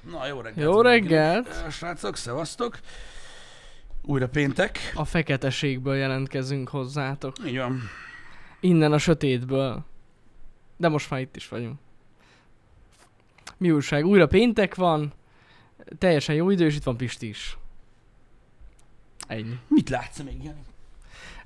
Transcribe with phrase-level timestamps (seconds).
[0.00, 0.72] Na, jó reggelt.
[0.72, 1.62] Jó reggelt.
[1.66, 2.78] Ö, Srácok, szevasztok.
[4.02, 4.78] Újra péntek.
[4.94, 7.34] A feketeségből jelentkezünk hozzátok.
[7.46, 7.80] Így van.
[8.60, 9.84] Innen a sötétből.
[10.76, 11.78] De most már itt is vagyunk.
[13.56, 14.06] Mi újság?
[14.06, 15.12] Újra péntek van.
[15.98, 17.58] Teljesen jó idő, és itt van Pisti is.
[19.26, 19.58] Ennyi.
[19.68, 20.62] Mit látsz még, Jani?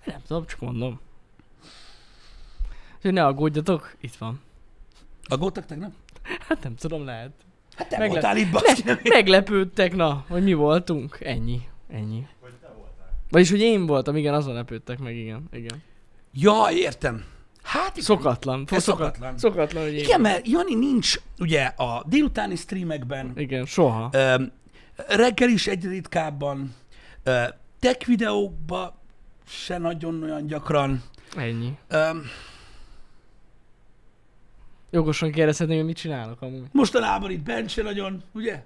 [0.05, 1.01] Nem tudom, csak mondom.
[2.97, 4.41] Úgyhogy ne aggódjatok, itt van.
[5.25, 5.93] Aggódtak tegnap?
[6.49, 7.33] Hát nem tudom, lehet.
[7.77, 8.99] Hát te Meglep- voltál itt, baszki, én.
[9.03, 11.19] Meglepődtek, na, hogy mi voltunk.
[11.23, 11.61] Ennyi.
[11.93, 12.27] Ennyi.
[13.31, 15.45] Vagyis, hogy én voltam, igen, azon lepődtek meg, igen.
[15.53, 15.83] igen.
[16.33, 17.25] Ja, értem.
[17.63, 18.03] Hát igen.
[18.05, 18.65] Szokatlan.
[18.71, 19.39] Ez Szokat- szokatlan.
[19.39, 24.09] Szokatlan, hogy Igen, mert Jani nincs ugye a délutáni streamekben, Igen, soha.
[24.13, 24.35] ö,
[25.09, 26.75] reggel is egy ritkábban,
[27.23, 27.43] ö,
[27.81, 28.93] tech videókban
[29.47, 31.03] se nagyon olyan gyakran.
[31.37, 31.73] Ennyi.
[31.89, 32.09] Ö,
[34.95, 36.63] Jogosan kérdezhetném, hogy mit csinálok amúgy.
[36.73, 38.63] mostanában itt bent se nagyon, ugye?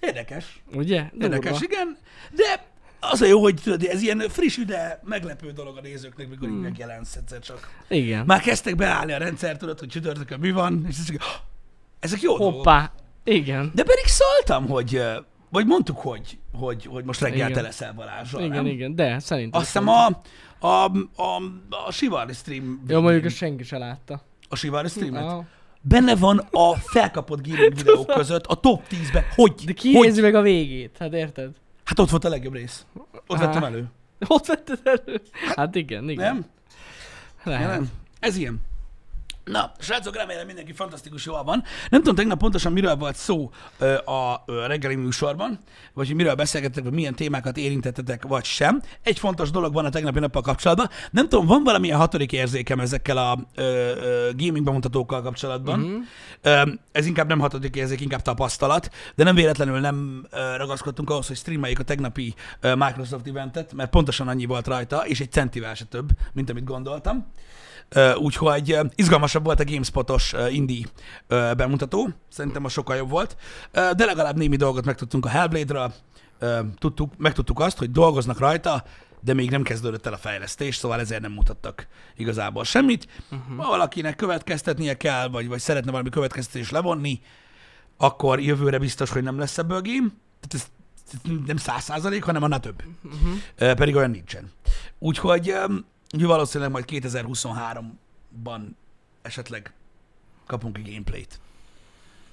[0.00, 0.62] Érdekes.
[0.74, 1.10] Ugye?
[1.20, 1.64] Érdekes, Durva.
[1.72, 1.98] igen.
[2.32, 2.66] De
[3.00, 6.56] az a jó, hogy tudod, ez ilyen friss, de meglepő dolog a nézőknek, mikor Hmm.
[6.56, 7.68] így megjelensz egyszer csak.
[7.88, 8.26] Igen.
[8.26, 11.40] Már kezdtek beállni a rendszer, tudod, hogy csütörtökön mi van, és ez csak, "Ah,
[12.00, 12.54] ezek jó dolgok.
[12.56, 12.92] Hoppá.
[13.24, 13.70] Igen.
[13.74, 15.02] De pedig szóltam, hogy,
[15.50, 17.52] vagy mondtuk, hogy, hogy, hogy most reggel Igen.
[17.52, 18.66] te leszel Balázsral, Igen, nem?
[18.66, 19.60] igen, de szerintem.
[19.60, 20.06] Azt hiszem a,
[20.58, 20.84] a,
[21.22, 21.42] a,
[21.86, 24.26] a Sivari stream, Jó, mondjuk ezt senki se látta.
[24.48, 25.44] A Sivari streamet, Ah.
[25.80, 29.24] benne van a felkapott gaming videók között a top 10-ben.
[29.34, 29.52] Hogy?
[29.66, 30.18] De ki hogy?
[30.22, 30.96] meg a végét?
[30.98, 31.50] Hát érted?
[31.84, 32.86] Hát ott volt a legjobb rész.
[33.26, 33.46] Ott Á.
[33.46, 33.86] vettem elő.
[34.26, 35.20] Ott vetted elő?
[35.56, 36.32] Hát igen, igen.
[36.34, 36.44] Nem?
[37.44, 37.62] Lehet.
[37.62, 37.90] Ja, nem.
[38.20, 38.60] Ez ilyen.
[39.48, 41.62] Na, srácok, remélem mindenki fantasztikus jól van.
[41.90, 45.58] Nem tudom tegnap pontosan miről volt szó ö, a ö, reggeli műsorban,
[45.94, 48.82] vagy hogy miről beszélgettek, vagy milyen témákat érintettetek, vagy sem.
[49.02, 50.88] Egy fontos dolog van a tegnapi nappal kapcsolatban.
[51.10, 55.78] Nem tudom, van valamilyen hatodik érzékem ezekkel a ö, ö, gaming bemutatókkal kapcsolatban.
[55.78, 55.96] Mhm.
[56.42, 61.26] Ö, ez inkább nem hatodik érzék, inkább tapasztalat, de nem véletlenül nem ö, ragaszkodtunk ahhoz,
[61.26, 65.74] hogy streameljük a tegnapi ö, Microsoft eventet, mert pontosan annyi volt rajta, és egy centivel
[65.74, 67.26] se több, mint amit gondoltam.
[68.16, 70.86] Úgyhogy izgalmasabb volt a GameSpot-os indie
[71.28, 73.36] bemutató, szerintem a sokkal jobb volt,
[73.72, 75.92] de legalább némi dolgot megtudtunk a Hellblade-ra,
[76.78, 78.84] tudtuk, megtudtuk azt, hogy dolgoznak rajta,
[79.20, 83.08] de még nem kezdődött el a fejlesztés, szóval ezért nem mutattak igazából semmit.
[83.30, 83.56] Uh-huh.
[83.56, 87.20] Ha valakinek következtetnie kell, vagy, vagy szeretne valami következtetést levonni,
[87.96, 90.08] akkor jövőre biztos, hogy nem lesz ebből game.
[90.40, 90.66] Tehát ez,
[91.46, 92.82] nem száz százalék, hanem annál több.
[93.04, 93.74] Uh-huh.
[93.74, 94.50] Pedig olyan nincsen.
[94.98, 95.54] Úgyhogy
[96.10, 98.60] valószínűleg majd 2023-ban
[99.22, 99.72] esetleg
[100.46, 101.40] kapunk egy gameplayt.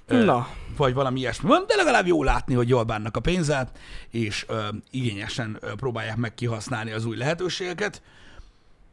[0.06, 3.70] Ö, Na, Vagy valami ilyesmi van, de legalább jó látni, hogy jól bánnak a pénzzel,
[4.10, 8.02] és ö, igényesen ö, próbálják meg kihasználni az új lehetőségeket.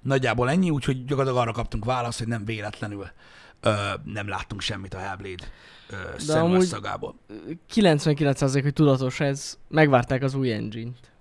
[0.02, 3.08] Nagyjából ennyi, úgyhogy gyakorlatilag arra kaptunk választ, hogy nem véletlenül
[3.62, 3.74] ö,
[4.04, 5.44] nem láttunk semmit a Hellblade
[5.90, 5.96] ö,
[6.62, 7.16] szagából.
[7.74, 9.58] 99% hogy tudatos ez.
[9.68, 11.12] Megvárták az új engine-t.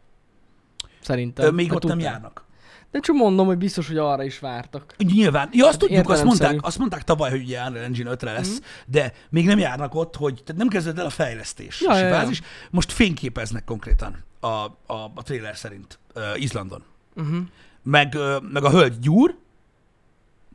[1.00, 1.46] Szerintem.
[1.46, 2.12] Ö, még ott nem tudták.
[2.12, 2.44] járnak.
[2.92, 4.94] De csak mondom, hogy biztos, hogy arra is vártak.
[4.98, 5.48] Nyilván.
[5.52, 8.48] Ja, azt Hát tudjuk, azt mondták, azt mondták tavaly, hogy ugye Unreal Engine 5-re lesz,
[8.48, 8.56] Mhm.
[8.58, 8.82] mm.
[8.86, 11.80] de még nem járnak ott, hogy tehát nem kezdődött el a fejlesztés.
[11.80, 12.28] Ja, ja, ja.
[12.70, 14.72] Most fényképeznek konkrétan a, a,
[15.14, 16.82] a trailer szerint uh, Izlandon.
[17.16, 17.36] Uh-huh.
[17.82, 19.36] Meg, uh, meg a hölgy gyúr,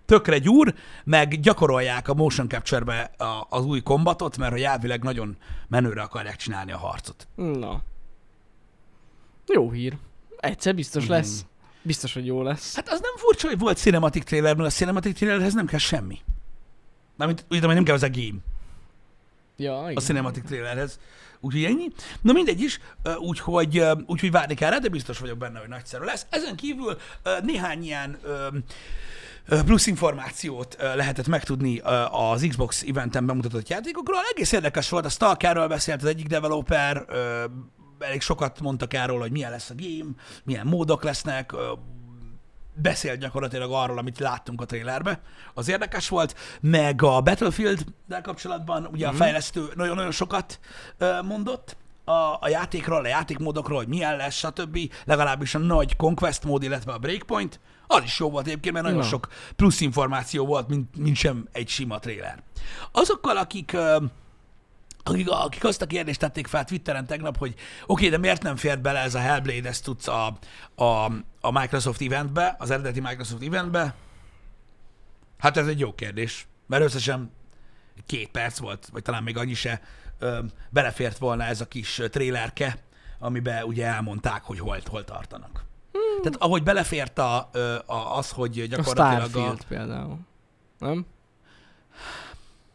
[0.06, 0.74] tökre gyúr,
[1.04, 5.38] meg gyakorolják a motion capture-be a, az új kombatot, mert hogy elvileg nagyon
[5.68, 7.28] menőre akarják csinálni a harcot.
[7.36, 7.82] Na.
[9.48, 9.98] Jó hír.
[10.38, 11.12] Egyszer biztos Mhm.
[11.12, 11.46] lesz.
[11.88, 12.76] Biztos, hogy jó lesz.
[12.76, 16.20] Hát az nem furcsa, hogy volt cinematic trailer, mert a cinematic trailerhez nem kell semmi.
[17.16, 18.40] Mármint, úgy tudom, hogy nem kell az a game.
[19.58, 20.04] Ja, a igen.
[20.04, 21.00] cinematic trailerhez.
[21.40, 21.88] Úgyhogy ennyi.
[22.22, 22.80] Na mindegy is,
[23.20, 26.26] úgyhogy, úgyhogy várni kell rá, de biztos vagyok benne, hogy nagyszerű lesz.
[26.30, 26.98] Ezen kívül
[27.44, 28.20] néhány ilyen
[29.66, 31.80] plusz információt lehetett megtudni
[32.12, 34.20] az Xbox eventen bemutatott játékokról.
[34.32, 37.06] Egész érdekes volt, a Stalkerről beszélt az egyik developer,
[38.00, 40.12] elég sokat mondtak erről, hogy milyen lesz a game,
[40.44, 41.54] milyen módok lesznek,
[42.82, 45.22] beszélt gyakorlatilag arról, amit láttunk a trailerbe.
[45.54, 50.60] Az érdekes volt, meg a Battlefield-del kapcsolatban ugye a fejlesztő nagyon-nagyon sokat
[51.24, 54.80] mondott a, a játékról, a játékmódokról, hogy milyen lesz, stb.
[55.06, 57.60] Legalábbis a nagy Conquest mód, illetve a Breakpoint.
[57.88, 59.08] Az is jó volt egyébként, mert nagyon Na.
[59.08, 62.44] sok plusz információ volt, mint, mint sem egy sima trailer.
[62.92, 63.78] Azokkal, akik
[65.10, 68.56] akik, akik azt a kérdést tették fel Twitteren tegnap, hogy oké, okay, de miért nem
[68.56, 70.38] fért bele ez a Hellblade, ezt tudsz a,
[70.76, 71.12] a,
[71.42, 73.96] a Microsoft eventbe, az eredeti Microsoft eventbe?
[75.38, 77.32] Hát ez egy jó kérdés, mert összesen
[78.06, 79.82] két perc volt, vagy talán még annyi se,
[80.20, 80.40] ö,
[80.70, 82.78] belefért volna ez a kis trélerke,
[83.20, 85.66] amiben ugye elmondták, hogy hol, hol tartanak.
[85.92, 86.22] Hmm.
[86.22, 87.50] Tehát ahogy belefért a,
[87.86, 90.18] a, az, hogy A gyakorlatilag a, Starfield például.
[90.80, 91.06] Nem?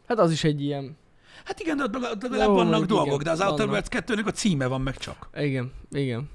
[0.07, 0.97] Hát az is egy ilyen.
[1.43, 3.67] Hát igen, de ott legalább, Jó, vannak igen, dolgok, de az Outer.
[3.67, 5.29] Worlds 2-nek a címe van meg csak.
[5.35, 6.29] Igen, igen.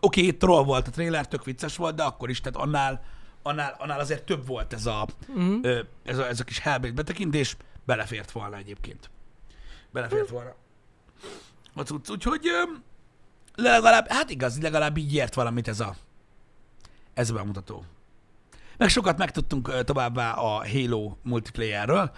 [0.00, 3.02] Oké, okay, troll volt a trailer, tök vicces volt, de akkor is, tehát annál,
[3.42, 5.06] annál, annál azért több volt ez a,
[5.62, 9.10] ö, ez a, ez a kis Hellblade betekintés, belefért volna egyébként.
[9.90, 10.54] Belefért volna.
[11.74, 12.62] A cucc, úgyhogy ö,
[13.54, 15.94] legalább, hát igaz, legalább így ért valamit ez a,
[17.14, 17.84] ez a bemutató.
[18.76, 22.10] Meg sokat megtudtunk továbbá a Halo multiplayerről,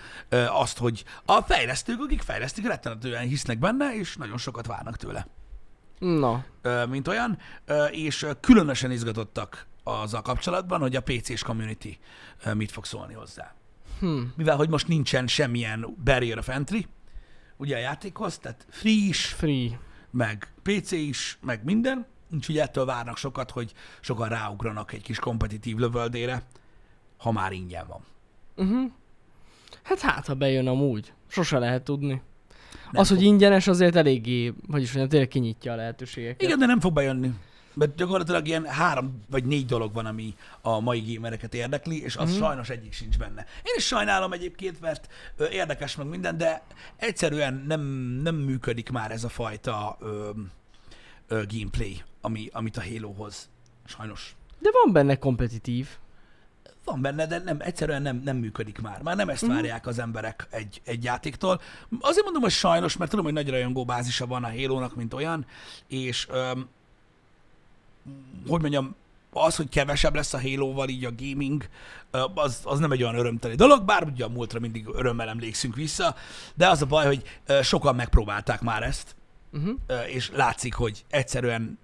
[0.49, 5.27] azt, hogy a fejlesztők, akik fejlesztik, rettenetően hisznek benne, és nagyon sokat várnak tőle
[5.99, 6.45] Na,
[6.89, 7.39] mint olyan,
[7.91, 11.99] és különösen izgatottak azzal kapcsolatban, hogy a PC-s community
[12.55, 13.55] mit fog szólni hozzá.
[14.01, 14.21] hm.
[14.37, 16.87] Mivel, hogy most nincsen semmilyen barrier of entry,
[17.57, 19.81] ugye a játékhoz, tehát free is, Free.
[20.11, 25.77] meg PC is, meg minden, úgyhogy ettől várnak sokat, hogy sokan ráugranak egy kis kompetitív
[25.77, 26.43] lövöldére,
[27.17, 28.01] ha már ingyen van.
[28.57, 28.91] Uh-huh.
[29.83, 31.13] Hát hát, ha bejön amúgy.
[31.27, 32.23] Sose lehet tudni.
[32.93, 33.17] Nem az, fog.
[33.17, 36.43] hogy ingyenes, azért eléggé, vagyis mondjam, tényleg kinyitja a lehetőségeket.
[36.43, 37.33] Igen, de nem fog bejönni.
[37.75, 42.35] Mert gyakorlatilag ilyen három vagy négy dolog van, ami a mai gamereket érdekli, és az
[42.35, 42.39] mm.
[42.39, 43.41] sajnos egyik sincs benne.
[43.41, 45.13] Én is sajnálom egyébként, mert
[45.51, 46.63] érdekes meg minden, de
[46.97, 47.81] egyszerűen nem,
[48.23, 50.31] nem működik már ez a fajta ö,
[51.29, 53.49] ö, gameplay, ami, amit a Halo hoz.
[53.85, 54.37] Sajnos.
[54.59, 55.89] De van benne kompetitív.
[56.85, 59.03] Van benne, de nem, egyszerűen nem, nem működik már.
[59.03, 59.53] Már nem ezt Mhm.
[59.53, 61.61] várják az emberek egy, egy játéktól.
[62.01, 65.47] Azért mondom, hogy sajnos, mert tudom, hogy nagy rajongó bázisa van a Halo-nak, mint olyan,
[65.89, 66.69] és öm,
[68.49, 68.95] hogy mondjam,
[69.33, 71.69] az, hogy kevesebb lesz a Halo-val így a gaming,
[72.35, 76.15] az, az nem egy olyan örömteli dolog, bár ugye a múltra mindig örömmel emlékszünk vissza,
[76.55, 77.23] de az a baj, hogy
[77.63, 79.17] sokan megpróbálták már ezt,
[79.53, 79.77] Uh-huh.
[80.07, 81.79] és látszik, hogy egyszerűen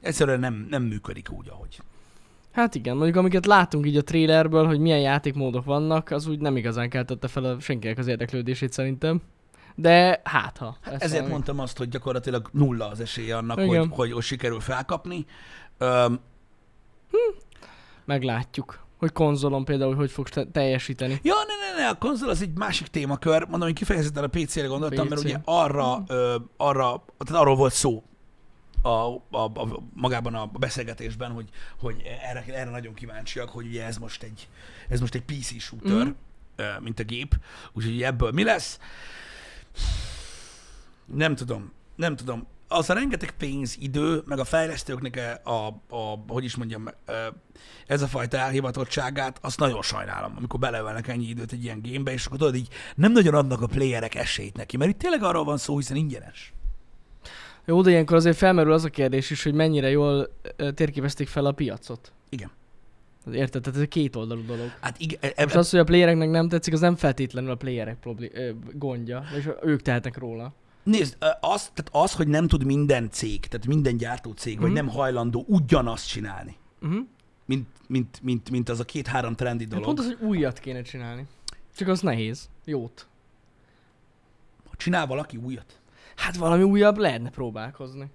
[0.00, 1.80] egyszerűen nem, nem működik úgy, ahogy.
[2.52, 6.56] Hát igen, mondjuk amiket látunk így a trailerből, hogy milyen játékmódok vannak, az úgy nem
[6.56, 9.20] igazán keltette fel a senkinek az érdeklődését szerintem.
[9.74, 10.76] De hát ha.
[10.80, 11.30] Hát ezért valami.
[11.30, 13.78] mondtam azt, hogy gyakorlatilag nulla az esélye annak, Igen.
[13.78, 15.26] hogy, hogy, hogy sikerül felkapni.
[15.78, 16.20] Öm,
[18.04, 21.20] Meglátjuk, hogy konzolon például hogy fog te- teljesíteni.
[21.22, 23.40] ja, ne, ne, ne, a konzol az egy másik témakör.
[23.40, 25.10] Mondom, hogy kifejezetten a PC-re gondoltam, PC.
[25.10, 28.02] mert ugye arra, ö, arra, tehát arról volt szó
[28.82, 31.48] a, a, a, magában a beszélgetésben, hogy,
[31.78, 34.48] hogy erre, erre nagyon kíváncsiak, hogy ugye ez most egy,
[34.88, 36.14] ez most egy PC shooter,
[36.56, 37.34] ö, mint a gép,
[37.72, 38.78] úgyhogy ebből mi lesz?
[41.04, 42.46] Nem tudom, nem tudom.
[42.68, 45.66] Az a rengeteg pénz, idő, meg a fejlesztőknek a, a,
[45.96, 47.26] a hogy is mondjam, ö,
[47.86, 52.26] ez a fajta elhivatottságát, azt nagyon sajnálom, amikor belevelnek ennyi időt egy ilyen gamebe, és
[52.26, 55.58] akkor tudod, így nem nagyon adnak a playerek esélyt neki, mert itt tényleg arról van
[55.58, 56.52] szó, hiszen ingyenes.
[57.68, 60.28] Jó, de ilyenkor azért felmerül az a kérdés is, hogy mennyire jól
[60.74, 62.12] térképezték fel a piacot.
[62.28, 62.50] Igen.
[63.32, 63.62] Érted?
[63.62, 64.72] Tehát ez egy két oldalú dolog.
[64.80, 67.54] Hát igen, e, Most e, az, hogy a playereknek nem tetszik, az nem feltétlenül a
[67.54, 70.52] playerek problé- gondja, és ők tehetnek róla.
[70.82, 74.74] nézd, az, tehát az, hogy nem tud minden cég, tehát minden gyártó cég, vagy Mhm.
[74.76, 76.98] nem hajlandó ugyanazt csinálni, Uh-huh.
[77.44, 79.84] mint, mint, mint, mint az a két-három trendi dolog.
[79.84, 81.26] Pont az, hogy újat kéne csinálni.
[81.76, 82.48] Csak az nehéz.
[82.64, 83.06] Jót.
[84.76, 85.77] Csinál valaki újat?
[86.18, 88.10] Hát valami újabb lehetne próbálkozni.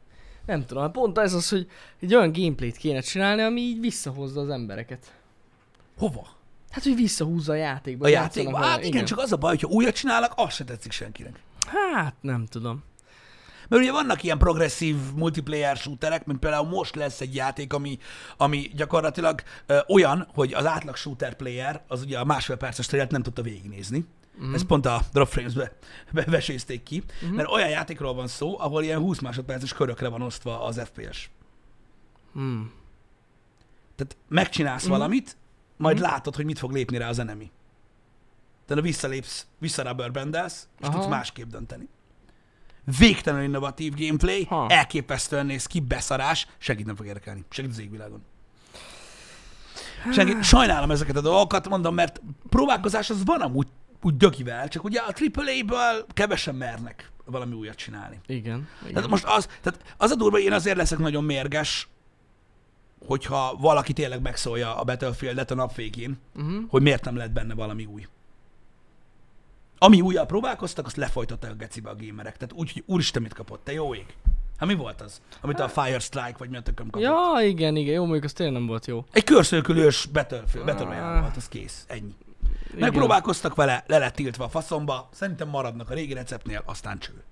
[0.46, 1.68] Nem tudom, hát pont ez az, hogy
[2.00, 5.14] egy olyan gameplayt kéne csinálni, ami így visszahozza az embereket.
[5.98, 6.28] Hova?
[6.70, 8.06] Hát, hogy visszahúzza a játékba.
[8.06, 8.58] A játékba?
[8.58, 8.88] Hát vele.
[8.88, 11.40] igen, csak az a baj, hogyha újat csinálnak, az se tetszik senkinek.
[11.68, 12.84] Hát, nem tudom.
[13.68, 17.98] Mert ugye vannak ilyen progresszív multiplayer shooterek, mint például most lesz egy játék, ami,
[18.38, 23.12] ami gyakorlatilag ö, olyan, hogy az átlag shooter player, az ugye a másfél perces trailert
[23.12, 24.06] nem tudta végignézni.
[24.42, 24.54] Mm.
[24.54, 25.72] Ezt pont a Drop Frames-be
[26.14, 27.30] be, vesézték ki, mm.
[27.30, 31.30] mert olyan játékról van szó, ahol ilyen 20 másodperces körökre van osztva az FPS.
[32.34, 32.72] Hmm.
[33.96, 34.90] Tehát megcsinálsz mm.
[34.90, 35.38] valamit,
[35.78, 36.02] majd mm.
[36.02, 37.52] látod, hogy mit fog lépni rá az enemy.
[38.66, 40.96] Tehát visszalépsz, visszarubberbandelsz, és Aha.
[40.96, 41.88] tudsz másképp dönteni.
[42.98, 44.68] Végtelenül innovatív gameplay, Ha.
[44.70, 47.44] elképesztően néz ki, beszarás, segít nem fog érdekelni.
[47.50, 48.24] Segít az égvilágon.
[50.12, 53.68] Segít, sajnálom ezeket a dolgokat, mondom, mert próbálkozás az van amúgy
[54.06, 58.20] úgy dögivel, csak ugye a AAA-ből kevesen mernek valami újat csinálni.
[58.26, 58.68] Igen.
[58.82, 58.94] igen.
[58.94, 61.88] Tehát most az, tehát az a durva, hogy én azért leszek nagyon mérges,
[63.08, 66.64] hogyha valaki tényleg megszólja a Battlefield-et a nap végén, Uh-huh.
[66.70, 68.08] hogy miért nem lett benne valami új.
[69.78, 72.38] Ami újjal próbálkoztak, azt lefolytották a gecibe a gamerek.
[72.38, 74.06] Tehát úgy, hogy úristen, mit kapott, te jó ég.
[74.58, 75.22] Hát mi volt az?
[75.42, 77.08] Amit a Fire Strike, vagy mi a tököm kapott?
[77.08, 77.94] Ja, igen, igen.
[77.94, 79.06] Jó, mondjuk az tényleg nem volt jó.
[79.12, 81.22] Egy körszölkülős Battlefield, Battle Ah.
[81.22, 81.86] volt, az kész.
[81.88, 82.16] Ennyi.
[82.80, 87.24] Megpróbálkoztak vele, le lett tiltva a faszomba, szerintem maradnak a régi receptnél, aztán cső.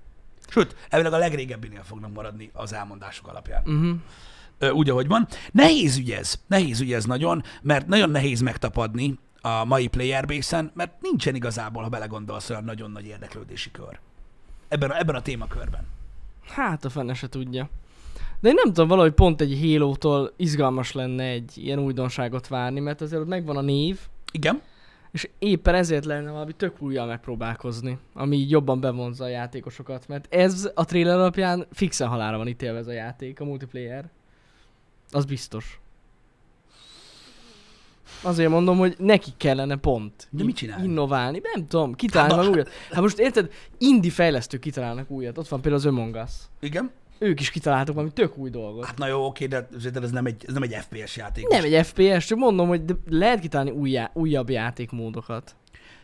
[0.47, 3.63] Sőt, elvileg a legrégebbinél fognak maradni az elmondások alapján.
[3.65, 4.75] Uh-huh.
[4.77, 5.27] Úgy, ahogy van.
[5.51, 10.71] Nehéz ügy ez, nehéz ügy ez nagyon, mert nagyon nehéz megtapadni a mai player base
[10.73, 13.99] mert nincsen igazából, ha belegondolsz, olyan nagyon nagy érdeklődési kör.
[14.67, 15.87] Ebben a, ebben a témakörben.
[16.47, 17.69] Hát a fene se tudja.
[18.39, 23.01] De én nem tudom, valahogy pont egy Halo-tól izgalmas lenne egy ilyen újdonságot várni, mert
[23.01, 23.99] azért ott megvan a név,
[24.31, 24.61] Igen?
[25.11, 30.33] És éppen ezért lenne valami tök újjal megpróbálkozni, ami így jobban bevonza a játékosokat, mert
[30.33, 34.09] ez a trailer alapján fixen halára van ítélve ez a játék, a multiplayer.
[35.11, 35.79] Az biztos.
[38.21, 40.27] Azért mondom, hogy neki kellene pont.
[40.29, 40.83] De mit csinál?
[40.83, 42.69] Innoválni, nem tudom, kitalálni újat.
[42.91, 45.37] Hát most érted, indie fejlesztők kitalálnak újat.
[45.37, 46.31] Ott van például az Among Us.
[46.59, 46.91] Igen?
[47.23, 48.85] Ők is kitaláltak valami tök új dolgot.
[48.85, 51.47] Hát na jó, oké, de azért ez nem egy, ez nem egy FPS játék.
[51.47, 55.55] Nem egy FPS, csak mondom, hogy lehet kitalálni új já- újabb játékmódokat.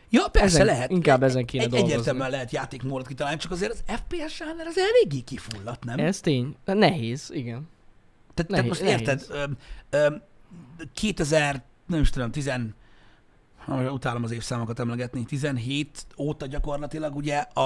[0.09, 0.91] Ja, persze Ezen- lehet.
[0.91, 1.93] inkább ezen kéne egy, dolgozni.
[1.93, 5.99] Egyértelműen lehet játékmódot kitalálni, csak azért az FPS zsáner az eléggé kifulladt, nem?
[5.99, 6.55] Ez tény.
[6.65, 7.67] Nehéz, igen.
[8.33, 9.57] Tehát, tehát nehéz- most érted, öm,
[9.89, 10.21] öm,
[10.93, 12.51] 2000, nem is tudom, 10,
[13.65, 17.61] ah, utálom az évszámokat emlegetni, 17 óta gyakorlatilag ugye a,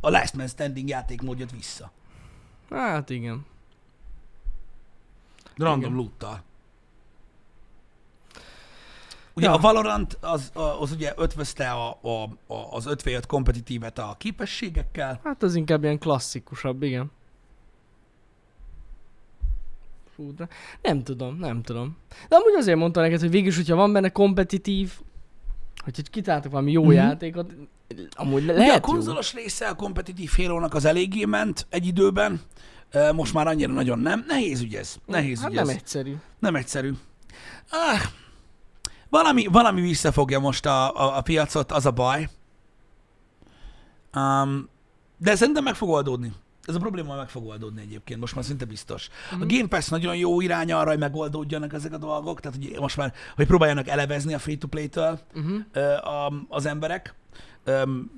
[0.00, 1.92] a Last Man Standing játékmód jött vissza.
[2.72, 3.46] Hát igen.
[5.56, 5.94] Random Igen.
[5.94, 6.42] loot
[9.34, 9.52] Ugye Ja.
[9.52, 15.20] a Valorant az, az ugye ötvözte a, a, a, az 5v5 kompetitívet a képességekkel.
[15.24, 17.10] Hát az inkább ilyen klasszikusabb, igen.
[20.14, 20.48] Fú, de
[20.82, 21.96] nem tudom, nem tudom.
[22.28, 25.00] De amúgy azért mondta neked, hogy végülis, hogyha van benne kompetitív,
[25.82, 26.92] hogyha kitáltak valami jó Mhm.
[26.92, 27.52] játékot,
[28.14, 28.92] amúgy le- Ugye a lehet jó.
[28.92, 32.40] konzolos része a kompetitív halo az eléggé ment egy időben,
[33.14, 34.24] most már annyira nagyon nem.
[34.28, 34.96] Nehéz ügy ez.
[35.06, 35.74] Nehéz hát ügy nem ez.
[35.74, 36.14] egyszerű.
[36.38, 36.92] Nem egyszerű.
[37.70, 38.00] Ah,
[39.08, 42.28] valami, valami visszafogja most a, a, a piacot, az a baj.
[44.16, 44.68] Um,
[45.18, 46.32] de szerintem meg fog oldódni.
[46.64, 49.08] Ez a probléma meg fog oldódni egyébként, most már szinte biztos.
[49.30, 52.96] A Game Pass nagyon jó irány arra, hogy megoldódjanak ezek a dolgok, tehát hogy most
[52.96, 55.20] már, hogy próbáljanak elevezni a free-to-play-től
[56.02, 57.14] a, az emberek.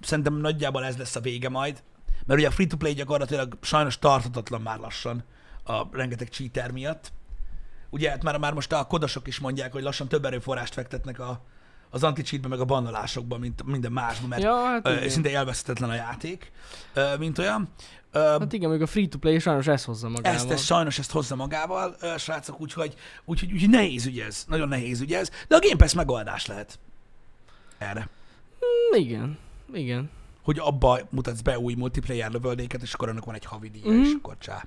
[0.01, 1.83] Szerintem nagyjából ez lesz a vége majd,
[2.27, 5.25] mert ugye a free-to-play gyakorlatilag sajnos tarthatatlan már lassan
[5.65, 7.13] a rengeteg cheater miatt.
[7.91, 11.45] Ugye hát már, már most a kodosok is mondják, hogy lassan több erőforrást fektetnek a,
[11.95, 15.95] az anti-cheatbe, meg a bannolásokba, mint minden másban, mert Ja, hát ö, szinte élvezhetetlen a
[15.95, 16.53] játék,
[16.95, 17.69] ö, mint olyan.
[18.13, 20.39] Ö, Hát igen, még a free-to-play sajnos ezt hozza magával.
[20.39, 24.69] ezt, ezt sajnos ezt hozza magával, ö, srácok, úgyhogy, úgyhogy, úgyhogy nehéz ügy ez, nagyon
[24.69, 26.79] nehéz ügy ez, de a Game Pass megoldás lehet
[27.79, 28.09] erre.
[28.95, 29.39] Mm, Igen,
[29.73, 30.11] igen.
[30.43, 34.03] hogy abba mutatsz be új multiplayer lövöldéket, és akkor annak van egy havidíja, Mhm.
[34.03, 34.65] és akkor csá.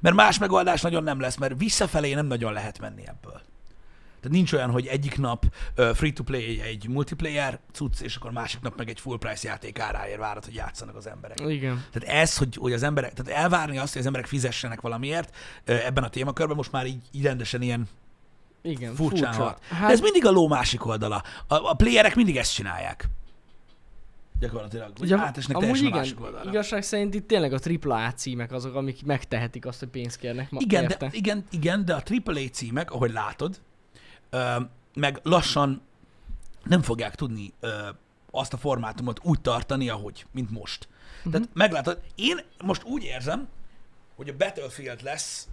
[0.00, 3.40] Mert más megoldás nagyon nem lesz, mert visszafelé nem nagyon lehet menni ebből.
[4.26, 5.44] Tehát nincs olyan, hogy egyik nap
[5.94, 10.44] free-to-play egy multiplayer cucc, és akkor másik nap meg egy full price játék áráért várod,
[10.44, 11.40] hogy játszanak az emberek.
[11.40, 11.84] Igen.
[11.92, 16.04] Tehát ez, hogy, hogy az emberek, tehát elvárni azt, hogy az emberek fizessenek valamiért ebben
[16.04, 17.88] a témakörben, most már így, így rendesen ilyen
[18.62, 19.42] Igen, furcsán furcsa.
[19.48, 19.62] hat.
[19.64, 21.22] Hát, De ez mindig a ló másik oldala.
[21.46, 23.08] A, a playerek mindig ezt csinálják.
[24.40, 24.90] Gyakorlatilag.
[24.98, 26.50] Hogy Ugye, átesnek amúgy igen, másik oldalra.
[26.50, 30.58] igazság szerint itt tényleg a AAA címek azok, amik megtehetik azt, hogy pénzt kérnek ma
[30.62, 30.96] Igen, érte.
[30.96, 33.60] de, igen, igen, de a AAA címek, ahogy látod,
[34.30, 34.56] ö,
[34.94, 35.80] meg lassan
[36.64, 37.88] nem fogják tudni ö,
[38.30, 40.88] azt a formátumot úgy tartani, ahogy, mint most.
[41.18, 41.32] Uh-huh.
[41.32, 43.48] Tehát meglátod, én most úgy érzem,
[44.16, 45.48] hogy a Battlefield lesz,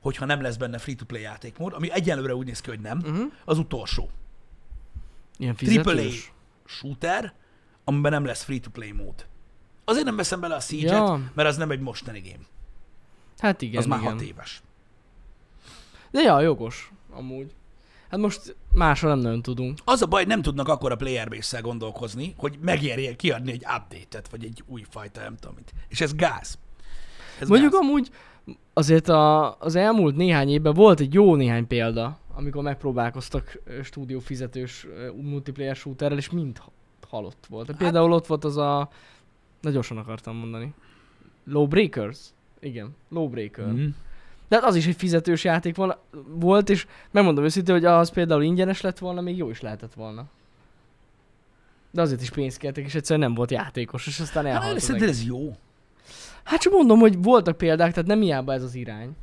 [0.00, 3.32] hogyha nem lesz benne free-to-play játékmód, ami egyenlőre úgy néz ki, hogy nem, Uh-huh.
[3.44, 4.10] az utolsó.
[5.36, 6.32] Ilyen AAA fizetős.
[6.64, 7.32] shooter,
[7.84, 9.26] amiben nem lesz free-to-play mód.
[9.84, 11.30] Azért nem veszem bele a siege Ja.
[11.34, 12.44] mert az nem egy mostani game.
[13.38, 14.12] Hát igen, Az már igen.
[14.12, 14.62] hat éves.
[16.10, 17.52] De ja, jogos, amúgy.
[18.10, 19.78] Hát most másra nem nagyon tudunk.
[19.84, 24.28] Az a baj, nem tudnak akkor a player base gondolkozni, hogy megérje kiadni egy update-et,
[24.30, 25.72] vagy egy új fajta, nem tudom mit.
[25.88, 26.58] És ez gáz.
[27.40, 27.80] Ez Mondjuk gáz.
[27.80, 28.10] amúgy
[28.72, 34.86] azért a, az elmúlt néhány évben volt egy jó néhány példa, amikor megpróbálkoztak stúdió fizetős
[35.22, 36.72] multiplayer shooterrel, és mind ha-
[37.08, 37.66] halott volt.
[37.66, 38.88] Hát, például ott volt az a...
[39.60, 40.72] Na gyorsan akartam mondani.
[41.44, 42.18] Lowbreakers?
[42.60, 43.66] Igen, Lowbreaker.
[43.66, 43.88] Mm.
[44.48, 48.42] De hát az is egy fizetős játék van, volt, és megmondom őszintén, hogy az például
[48.42, 50.24] ingyenes lett volna, még jó is lehetett volna.
[51.90, 55.08] De azért is pénzt kértek, és egyszerűen nem volt játékos, és aztán Hát, elhalt egész.
[55.08, 55.56] ez jó?
[56.44, 59.16] Hát csak mondom, hogy voltak példák, tehát nem hiába ez az irány.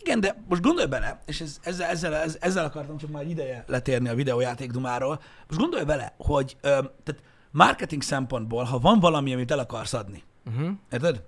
[0.00, 4.08] Igen, de most gondolj bele, és ez, ezzel, ezzel, ezzel, akartam csak már ideje letérni
[4.08, 5.20] a videójáték dumáról.
[5.48, 6.68] Most gondolj bele, hogy ö,
[7.04, 10.68] tehát marketing szempontból, ha van valami, amit el akarsz adni, Uh-huh.
[10.92, 11.22] érted?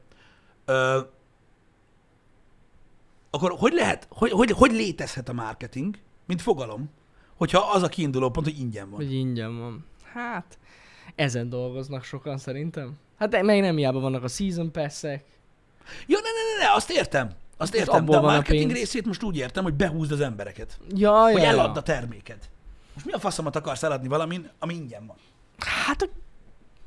[0.65, 0.99] Ö,
[3.38, 6.90] akkor hogy lehet, hogy, hogy, hogy létezhet a marketing, mint fogalom,
[7.37, 9.00] hogyha az a kiinduló pont, hogy ingyen van.
[9.00, 9.85] Hogy ingyen van.
[10.12, 10.59] Hát,
[11.14, 12.99] ezen dolgoznak sokan szerintem.
[13.18, 15.25] Hát de meg nem hiába vannak a season pass-ek.
[16.07, 17.26] Ja, ne, ne, ne, ne, azt értem.
[17.57, 18.78] Azt Most értem, de abból a van a marketing pénz.
[18.78, 20.78] részét most úgy értem, hogy behúzd az embereket.
[20.95, 21.83] Ja, Hogy ja, eladd a ja.
[21.83, 22.50] terméket.
[22.95, 25.16] Most mi a faszomat akarsz eladni valamin, ami ingyen van?
[25.59, 26.09] Hát a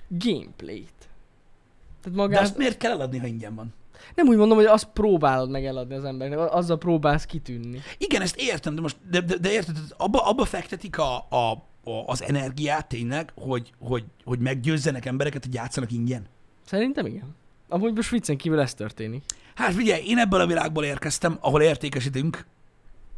[0.08, 0.93] gameplayt.
[0.98, 2.41] Tehát De magát...
[2.41, 3.74] azt miért kell eladni, ha ingyen van?
[4.15, 7.79] Nem úgy mondom, hogy azt próbálod meg eladni az embernek, azzal próbálsz kitűnni.
[7.98, 11.51] Igen, ezt értem, de most, de, de, de érted, abba, abba fektetik a, a,
[11.84, 16.25] a, az energiát tényleg, hogy, hogy, hogy meggyőzzenek embereket, hogy játszanak ingyen.
[16.65, 17.36] Szerintem igen.
[17.70, 19.24] Amúgy most viccen kívül ez történik.
[19.55, 22.46] Hát figyelj, én ebből a világból érkeztem, ahol értékesítünk,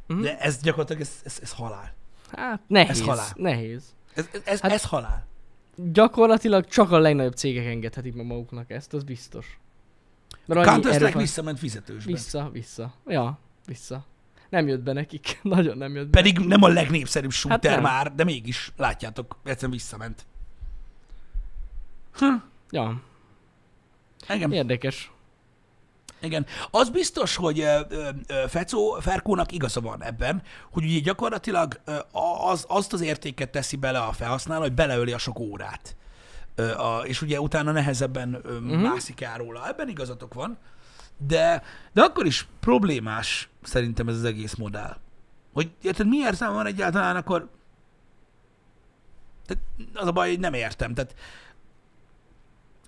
[0.08, 0.22] Mhm.
[0.22, 1.94] de ez gyakorlatilag ez, ez, ez halál.
[2.32, 2.90] Hát nehéz.
[2.90, 3.28] Ez halál.
[3.36, 3.84] Nehéz.
[4.14, 5.26] Ez, ez, ez, Hát- ez halál.
[5.76, 9.60] Gyakorlatilag csak a legnagyobb cégek engedhetik meg maguknak ezt, az biztos.
[10.48, 12.12] Counter-Strike visszament fizetősbe.
[12.12, 12.94] Vissza, vissza.
[13.08, 14.06] Ja, vissza.
[14.50, 15.40] Nem jött be nekik.
[15.44, 16.22] Nagyon nem jött be.
[16.22, 17.82] Pedig nem a legnépszerűbb shooter nem.
[17.82, 20.26] már, de mégis, látjátok, egyszerűen visszament.
[22.70, 23.02] Ja,
[24.30, 24.52] Igen.
[24.52, 25.12] érdekes.
[26.22, 26.46] Igen.
[26.72, 27.66] Az biztos, hogy
[28.48, 31.82] Fecó, Ferkónak igaza van ebben, hogy ugye gyakorlatilag
[32.48, 35.96] az, azt az értéket teszi bele a felhasználó, hogy beleöli a sok órát.
[36.56, 38.82] A, és ugye utána nehezebben uh-huh.
[38.82, 39.68] mászik el róla.
[39.68, 40.58] Ebben igazatok van.
[41.18, 44.98] De, de akkor is problémás szerintem ez az egész modell.
[45.54, 47.50] Hogy érted, mi értelme van egyáltalán, akkor
[49.46, 50.94] tehát az a baj, hogy nem értem.
[50.94, 51.16] Tehát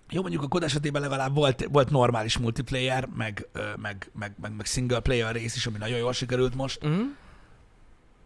[0.09, 4.65] jó, mondjuk a kod esetében legalább volt, volt normális multiplayer, meg, meg, meg, meg, meg
[4.65, 7.05] single player rész is, ami nagyon jól sikerült most, Uh-huh.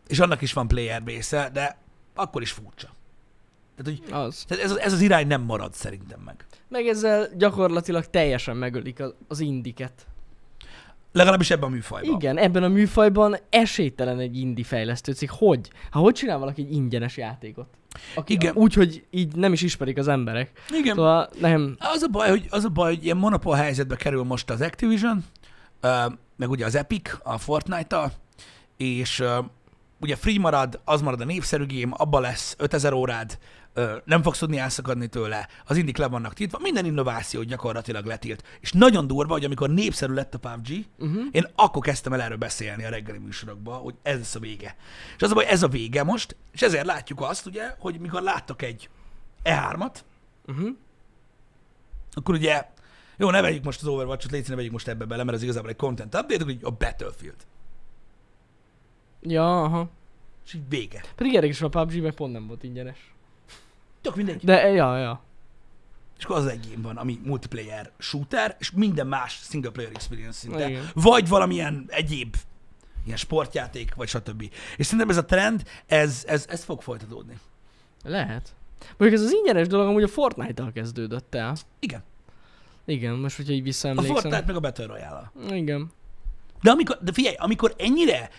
[0.08, 1.78] és annak is van player része, de
[2.16, 2.90] akkor is furcsa.
[3.84, 4.44] Tehát, hogy Az.
[4.48, 6.46] tehát ez, az- ez az irány nem marad szerintem meg.
[6.68, 10.06] Meg ezzel gyakorlatilag teljesen megölik az, az indiket.
[11.12, 12.16] Legalábbis ebben a műfajban.
[12.16, 15.30] Igen, ebben a műfajban esélytelen egy indie fejlesztő cég.
[15.32, 15.70] Hogy?
[15.92, 17.68] Ha hogy csinál valaki egy ingyenes játékot?
[18.16, 18.56] Aki Igen.
[18.56, 20.52] Úgy, hogy így nem is ismerik az emberek.
[20.74, 20.96] Igen.
[20.96, 21.76] Szóval nem...
[21.80, 25.24] Az a baj, hogy, az a baj, hogy ilyen monopól helyzetbe kerül most az Activision,
[26.36, 28.12] meg ugye az Epic a Fortnite-tal,
[28.78, 29.24] és
[30.00, 33.38] ugye free marad, az marad a népszerű game, abba lesz 5000 órád,
[34.06, 38.44] nem fogsz tudni elszakadni tőle, az indik le vannak tiltva, minden innováció gyakorlatilag letilt.
[38.60, 41.24] És nagyon durva, hogy amikor népszerű lett a PUBG, uh-huh.
[41.32, 44.76] én akkor kezdtem el erről beszélni a reggeli műsorokban, hogy ez lesz a vége.
[45.16, 48.22] És az a baj, ez a vége most, és ezért látjuk azt, ugye, hogy mikor
[48.22, 48.90] láttak egy
[49.44, 49.96] E3-at,
[50.48, 50.70] Uh-huh.
[52.14, 52.66] akkor ugye,
[53.18, 55.70] jó, ne vegyük most az Overwatch-ot, légy színe, vegyük most ebbe bele, mert ez igazából
[55.70, 57.36] egy content update, hogy a Battlefield.
[59.22, 59.90] Ja, aha.
[60.46, 61.04] És így vége.
[61.16, 63.14] Pedig érdekes, a PUBG meg pont nem volt ingyenes.
[64.02, 64.44] Tök mindegy.
[64.44, 65.22] De, ja, ja.
[66.18, 70.38] És akkor az egy game van, ami multiplayer shooter, és minden más single player experience
[70.38, 70.70] szinte.
[70.70, 70.90] Igen.
[70.94, 72.36] Vagy valamilyen egyéb
[73.06, 74.52] ilyen sportjáték, vagy stb.
[74.78, 77.40] És szerintem ez a trend, ez, ez, ez fog folytatódni.
[78.04, 78.56] Lehet.
[78.98, 81.56] Mondjuk ez az ingyenes dolog amúgy a Fortnite-tal kezdődött el.
[81.80, 82.04] Igen.
[82.86, 84.16] Igen, most hogyha így A visszaemlékszem.
[84.16, 85.92] Fortnite meg a Battle royale Igen.
[86.62, 88.30] De, amikor, de figyelj, amikor ennyire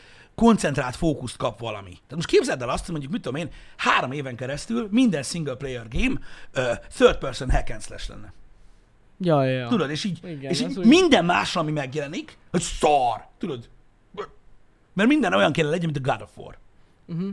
[0.40, 1.90] koncentrált fókuszt kap valami.
[1.90, 5.54] Tehát most képzeld el azt, hogy mondjuk, mit tudom én, három éven keresztül minden single
[5.54, 6.20] player game
[6.54, 8.32] uh, third person hack and slash lenne.
[9.18, 9.68] Ja, ja, ja.
[9.68, 13.68] Tudod, és így, Igen, és így úgy- minden másra, ami megjelenik, hogy szar, tudod.
[14.92, 16.58] Mert minden olyan kéne legyen, mint a God of War.
[17.06, 17.30] Uh-huh.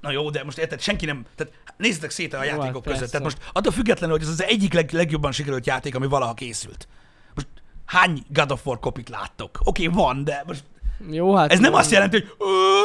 [0.00, 3.10] Na jó, de most érted, senki nem, tehát nézzetek szét a Jó, játékok hát között.
[3.10, 6.88] Tehát most attól függetlenül, hogy ez az egyik leg, legjobban sikerült játék, ami valaha készült.
[7.34, 7.46] Most
[7.84, 9.58] hány God of War kopit láttok?
[9.64, 10.64] Oké, okay, van, de most
[11.10, 11.52] Jó, hát...
[11.52, 12.80] ez nem azt jelenti, hogy "Ö,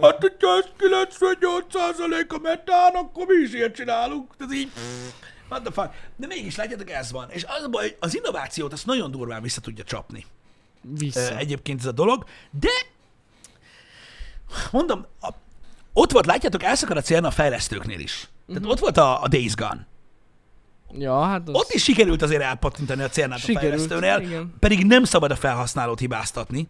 [0.00, 4.36] hát hogyha ez 98% a metán, akkor mi is ilyet csinálunk.
[4.36, 4.70] Tehát így,
[5.48, 5.90] what the fuck.
[6.16, 7.30] De mégis látjátok, ez van.
[7.30, 10.24] És az a baj, hogy az innovációt azt nagyon durván vissza tudja csapni
[10.80, 11.36] Vissza.
[11.36, 12.68] egyébként ez a dolog, de
[14.72, 15.28] mondom, a,
[15.92, 18.28] ott volt, látjátok, elszakad a célna a fejlesztőknél is.
[18.46, 19.86] Tehát ott volt a, a Days Gone.
[20.98, 21.54] Ja, hát az...
[21.54, 24.54] Ott is sikerült azért elpattintani a célnát a Sikerült, fejlesztőnél, igen.
[24.58, 26.68] pedig nem szabad a felhasználót hibáztatni.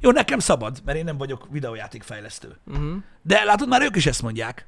[0.00, 2.56] Jó, nekem szabad, mert én nem vagyok videójátékfejlesztő.
[2.66, 2.96] Uh-huh.
[3.22, 4.66] De látod, már ők is ezt mondják,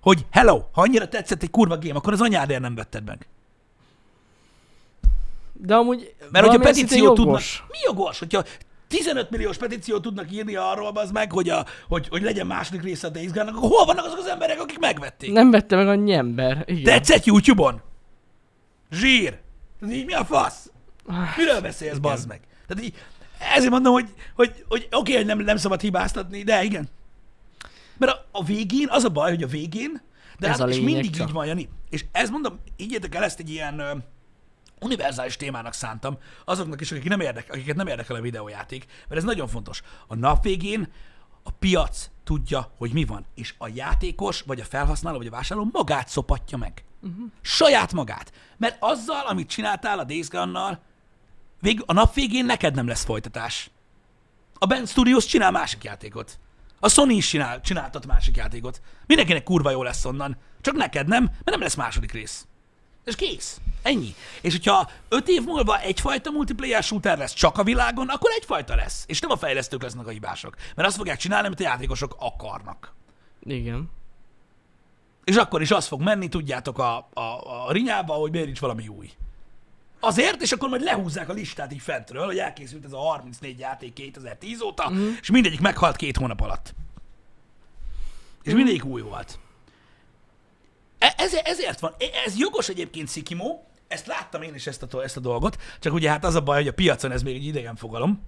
[0.00, 3.26] hogy hello, ha annyira tetszett egy kurva game, akkor az anyádért nem vetted meg.
[5.52, 7.40] De amúgy Mert hogyha petíciót tudnak...
[7.68, 8.18] Mi jogos?
[8.18, 8.44] Hogyha
[8.88, 13.06] 15 milliós petíciót tudnak írni arról, az meg, hogy, a, hogy, hogy legyen második része
[13.06, 15.32] a Days Gone-nak, akkor hol vannak azok az emberek, akik megvették?
[15.32, 16.64] Nem vette meg annyi ember.
[16.66, 16.82] Igen.
[16.82, 17.80] Tetszett YouTube-on?
[18.90, 19.38] Zsír!
[19.90, 20.70] Így mi a fasz?
[21.06, 22.40] Ah, Miről beszélsz, bazd meg?
[22.66, 22.94] Tehát így,
[23.54, 26.88] ezért mondom, hogy, hogy, hogy oké, okay, hogy nem, nem szabad hibáztatni, de igen.
[27.96, 30.02] Mert a, a végén, az a baj, hogy a végén,
[30.38, 31.28] de Ez hát, a és lényeg mindig csak.
[31.28, 31.68] így van, Jani.
[31.90, 33.94] És ez mondom, ígyétek el ezt egy ilyen ö,
[34.80, 39.24] univerzális témának szántam, azoknak is, akik nem érdek, akiket nem érdekel a videójáték, mert ez
[39.26, 39.82] nagyon fontos.
[40.06, 40.88] A nap végén
[41.42, 45.68] a piac tudja, hogy mi van, és a játékos, vagy a felhasználó, vagy a vásárló
[45.72, 46.84] magát szopatja meg.
[47.02, 47.30] Uh-huh.
[47.40, 48.32] Saját magát.
[48.56, 50.82] Mert azzal, amit csináltál a Days Gone-nal,
[51.64, 53.70] vég, a nap végén neked nem lesz folytatás.
[54.58, 56.38] A Band Studios csinál másik játékot.
[56.80, 58.80] A Sony is csinál, csináltat másik játékot.
[59.06, 60.36] Mindenkinek kurva jó lesz onnan.
[60.60, 62.46] Csak neked nem, mert nem lesz második rész.
[63.04, 63.60] És kész.
[63.82, 64.14] Ennyi.
[64.40, 69.04] És hogyha öt év múlva egyfajta multiplayer shooter lesz csak a világon, akkor egyfajta lesz.
[69.06, 70.56] És nem a fejlesztők lesznek a hibások.
[70.74, 72.94] Mert azt fogják csinálni, amit a játékosok akarnak.
[73.42, 73.90] Igen.
[75.24, 77.20] És akkor is az fog menni, tudjátok, a, a,
[77.66, 79.12] a rinyába, hogy miért nincs valami új.
[80.06, 83.92] Azért, és akkor majd lehúzzák a listát így fentről, hogy elkészült ez a 34 játék
[83.92, 85.08] 2010 óta, mm.
[85.20, 86.74] és mindegyik meghalt két hónap alatt.
[88.42, 88.56] És mm.
[88.56, 89.38] mindegyik új volt.
[90.98, 91.94] E- Ez, ezért van.
[91.98, 95.92] E- Ez jogos egyébként Szikimó, ezt láttam én is ezt a, ezt a dolgot, csak
[95.92, 98.22] ugye hát az a baj, hogy a piacon ez még egy idegen fogalom,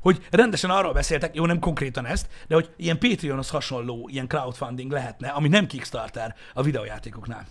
[0.00, 4.92] hogy rendesen arról beszéltek, jó, nem konkrétan ezt, de hogy ilyen Patreonhoz hasonló ilyen crowdfunding
[4.92, 7.46] lehetne, ami nem Kickstarter a videójátékoknál.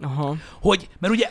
[0.00, 0.36] Aha.
[0.60, 1.30] Hogy, mert ugye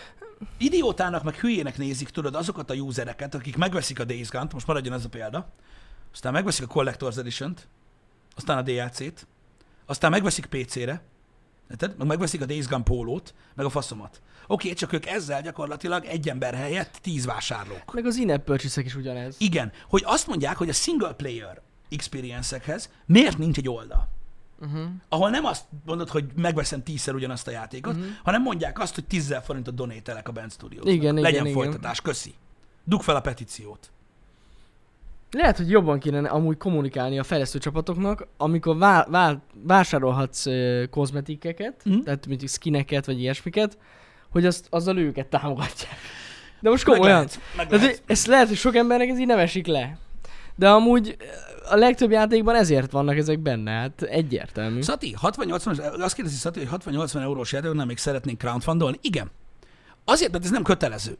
[0.57, 4.93] idiótának, meg hülyének nézik, tudod, azokat a usereket, akik megveszik a Days Gone-t, most maradjon
[4.93, 5.53] ez a példa,
[6.13, 7.67] aztán megveszik a Collector's Edition-t,
[8.35, 9.27] aztán a DLC-t,
[9.85, 11.01] aztán megveszik PC-re,
[11.69, 11.97] érted?
[11.97, 14.21] meg megveszik a Days Gone pólót, meg a faszomat.
[14.47, 17.93] Oké, csak ők ezzel gyakorlatilag egy ember helyett tíz vásárlók.
[17.93, 19.35] Meg az in-app purchase is ugyanez.
[19.39, 24.16] Igen, hogy azt mondják, hogy a single player experience-ekhez miért nincs egy oldal?
[24.61, 24.81] Uh-huh.
[25.09, 28.09] ahol nem azt mondod, hogy megveszem tízszer ugyanazt a játékot, uh-huh.
[28.23, 30.85] hanem mondják azt, hogy 10 forintot donételek a Band Studios.
[30.85, 31.53] Igen, igen, Legyen igen.
[31.53, 32.33] folytatás, köszi.
[32.83, 33.91] Dug fel a petíciót.
[35.31, 41.83] Lehet, hogy jobban kéne amúgy kommunikálni a fejlesztő csapatoknak, amikor vá- vá- vásárolhatsz ö, kozmetikeket,
[41.89, 41.99] mm.
[41.99, 43.77] tehát mint skineket vagy ilyesmiket,
[44.29, 45.97] hogy azt, azzal őket támogatják.
[46.59, 47.15] De most Meg komolyan.
[47.15, 48.03] lehet, meg lehet.
[48.05, 49.97] ezt lehet, hogy sok embernek ez így nem esik le.
[50.57, 51.17] De amúgy
[51.69, 54.81] a legtöbb játékban ezért vannak ezek benne, hát egyértelmű.
[54.81, 58.97] Szati, 60-80, azt kérdezi Szati, hogy 60-80 eurós játékoknál még szeretnénk crowdfundolni?
[59.01, 59.31] Igen.
[60.05, 61.17] Azért, mert ez nem kötelező.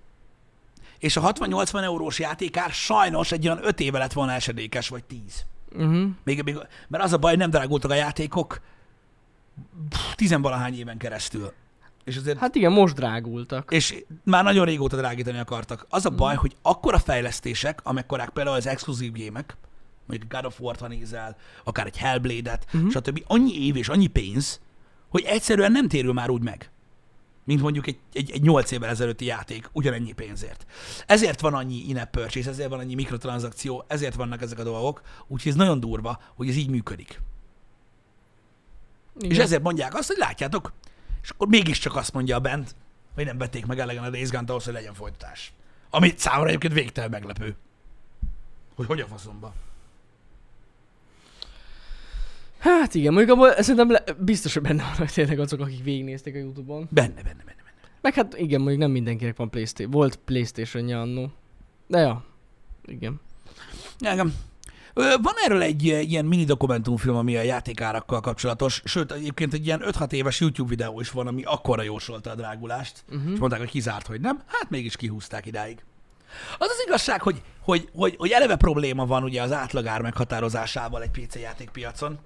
[0.99, 5.21] És a 60-80 eurós játékár sajnos egy olyan 5 éve lett volna esedékes, vagy 10.
[5.71, 6.09] Uh-huh.
[6.23, 8.61] Még, még, mert az a baj, nem drágultak a játékok
[10.15, 11.53] tizenvalahány éven keresztül.
[12.07, 13.71] És azért Hát igen, most drágultak.
[13.71, 15.85] és már nagyon régóta drágítani akartak.
[15.89, 19.57] Az a baj, hogy akkora fejlesztések, amekkorák például az exkluzív gémek,
[20.05, 22.89] mondjuk God of War-t, ha nézel, akár egy Hellblade-et, uh-huh.
[22.89, 23.23] stb.
[23.27, 24.59] annyi év és annyi pénz,
[25.09, 26.71] hogy egyszerűen nem térül már úgy meg,
[27.43, 30.65] mint mondjuk egy, egy, egy 8 évvel ezelőtti játék ugyanennyi pénzért.
[31.05, 35.51] Ezért van annyi in-app purchase, ezért van annyi mikrotranszakció, ezért vannak ezek a dolgok, úgyhogy
[35.51, 37.21] ez nagyon durva, hogy ez így működik.
[39.17, 39.31] Igen.
[39.31, 40.71] És ezért mondják azt, hogy látjátok,
[41.27, 42.75] és akkor mégiscsak azt mondja a band,
[43.15, 45.53] hogy nem vették meg elegen a Days Gone-t ahhoz, hogy legyen folytatás.
[45.89, 47.55] Ami számomra egyébként végtelen meglepő.
[48.75, 49.53] Hogy hogy a faszomba.
[52.59, 56.37] Hát igen, mondjuk abban szerintem le, biztos, hogy benne vannak tényleg azok, akik végignézték a
[56.37, 56.87] Youtube-on.
[56.91, 57.43] Benne, benne, benne.
[57.43, 57.73] benne.
[58.01, 59.91] Meg hát igen, mondjuk nem mindenkinek van Playstation.
[59.91, 61.31] Volt Playstation-ja annó.
[61.87, 62.23] De ja,
[62.85, 63.19] igen.
[63.99, 64.33] Igen.
[64.97, 70.11] Van erről egy ilyen mini dokumentumfilm, ami a játékárakkal kapcsolatos, sőt, egyébként egy ilyen 5-6
[70.11, 73.31] éves YouTube videó is van, ami akkora jósolta a drágulást, uh-huh.
[73.31, 75.83] és mondták, hogy kizárt, hogy nem, hát mégis kihúzták idáig.
[76.57, 81.11] Az az igazság, hogy, hogy, hogy, hogy eleve probléma van ugye az átlagár meghatározásával egy
[81.11, 82.19] PC játékpiacon,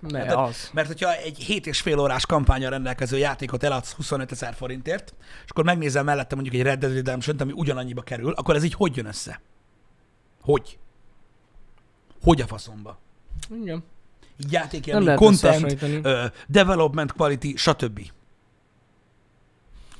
[0.00, 0.70] Mert Tehát- az.
[0.72, 5.50] Mert hogyha egy 7 és fél órás kampányra rendelkező játékot eladsz 25 ezer forintért, és
[5.50, 8.96] akkor megnézel mellette mondjuk egy Red Dead redemption ami ugyanannyiba kerül, akkor ez így hogy
[8.96, 9.40] jön össze?
[10.40, 10.78] Hogy?
[12.22, 12.98] Hogy a faszomba?
[13.62, 13.82] Igen.
[14.50, 18.00] Játékélmény, content, ö, development quality, stb.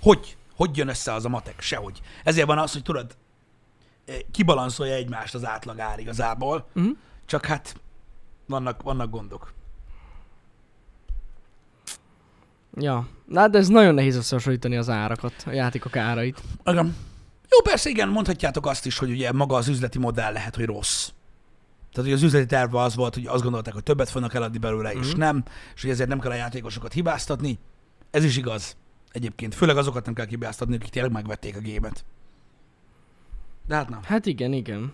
[0.02, 0.36] Hogy?
[0.56, 1.60] Hogy jön össze az a matek?
[1.60, 2.00] Sehogy.
[2.24, 3.16] Ezért van az, hogy tudod,
[4.30, 6.88] kibalanszolja egymást az átlagár igazából, Mhm.
[7.26, 7.74] csak hát
[8.46, 9.52] vannak, vannak gondok.
[12.74, 13.08] Ja.
[13.26, 16.42] Na, de ez nagyon nehéz összehasonlítani az árakat, a játékok árait.
[16.64, 16.96] Igen.
[17.50, 21.08] Jó, persze igen, mondhatjátok azt is, hogy ugye maga az üzleti modell lehet, hogy rossz.
[21.92, 24.92] Tehát, hogy az üzleti terv az volt, hogy azt gondolták, hogy többet fognak eladni belőle,
[24.92, 25.18] és Mhm.
[25.18, 25.42] nem,
[25.74, 27.58] és hogy ezért nem kell a játékosokat hibáztatni.
[28.10, 28.76] Ez is igaz.
[29.12, 29.54] Egyébként.
[29.54, 32.04] Főleg azokat nem kell hibáztatni, akik tényleg megvették a gémet.
[33.66, 34.00] De hát nem.
[34.02, 34.92] Hát igen, igen.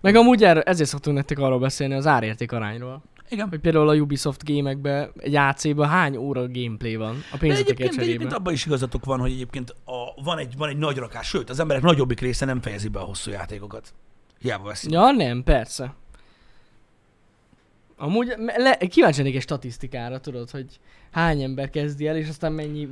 [0.00, 3.02] Meg amúgy erről, ezért szoktunk nektek arról beszélni az árérték arányról.
[3.28, 3.48] Igen.
[3.48, 8.02] Hogy például a Ubisoft gémekben, egy AC-ban hány óra gameplay van a De pénzeteket egyébként,
[8.02, 11.50] egyébként abban is igazatok van, hogy egyébként a, van, egy, van egy nagy rakás, sőt,
[11.50, 13.94] az emberek nagyobbik része nem fejezi be a hosszú játékokat.
[14.40, 14.90] Hiába veszik.
[14.90, 15.94] Ja, nem, persze.
[17.96, 22.88] Amúgy le, kíváncsi lennék egy statisztikára, tudod, hogy hány ember kezdi el, és aztán mennyi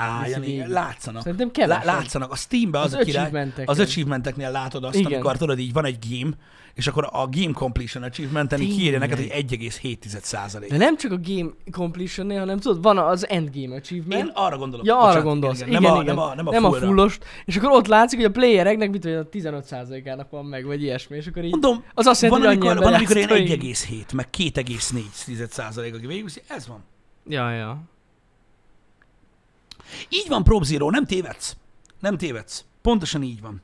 [0.00, 1.22] Á, Jani, látszanak.
[1.22, 1.84] Szerintem Lá, kevesebb.
[1.84, 2.32] látszanak.
[2.32, 5.12] A Steamben az, Az a király, az achievementeknél látod azt, Igen.
[5.12, 6.30] amikor tudod így van egy game,
[6.74, 10.70] és akkor a game completion achievementen így kiírja neked, hogy 1,7 százalék.
[10.70, 14.24] De nem csak a game completion hanem tudod, van az endgame achievement.
[14.26, 14.86] Én arra gondolok.
[14.86, 15.60] Ja, arra gondolsz.
[15.60, 16.14] Igen, nem, a, igen.
[16.14, 17.24] nem a, nem a, nem a fullost.
[17.44, 21.16] És akkor ott látszik, hogy a playereknek mit a 15%-ának van meg, vagy ilyesmi.
[21.16, 21.50] És akkor így...
[21.50, 26.06] Mondom, Az azt jelenti, van, hogy amikor, van, amikor hogy- 1,7, meg 2,4 százalék, aki
[26.06, 26.84] végigviszi, ez van.
[27.28, 27.78] Ja, ja.
[30.08, 31.56] Így van, Probe Zero, nem tévedsz.
[32.00, 32.64] Nem tévedsz.
[32.82, 33.60] Pontosan így van.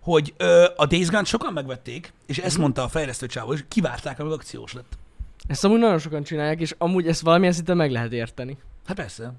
[0.00, 2.46] Hogy ö, a Days Gone sokan megvették, és Mhm.
[2.46, 4.98] ezt mondta a fejlesztő csávó, és kivárták, amíg akciós lett.
[5.46, 8.56] Ezt amúgy nagyon sokan csinálják, és amúgy ezt valamilyen szinten meg lehet érteni.
[8.86, 9.32] Hát persze.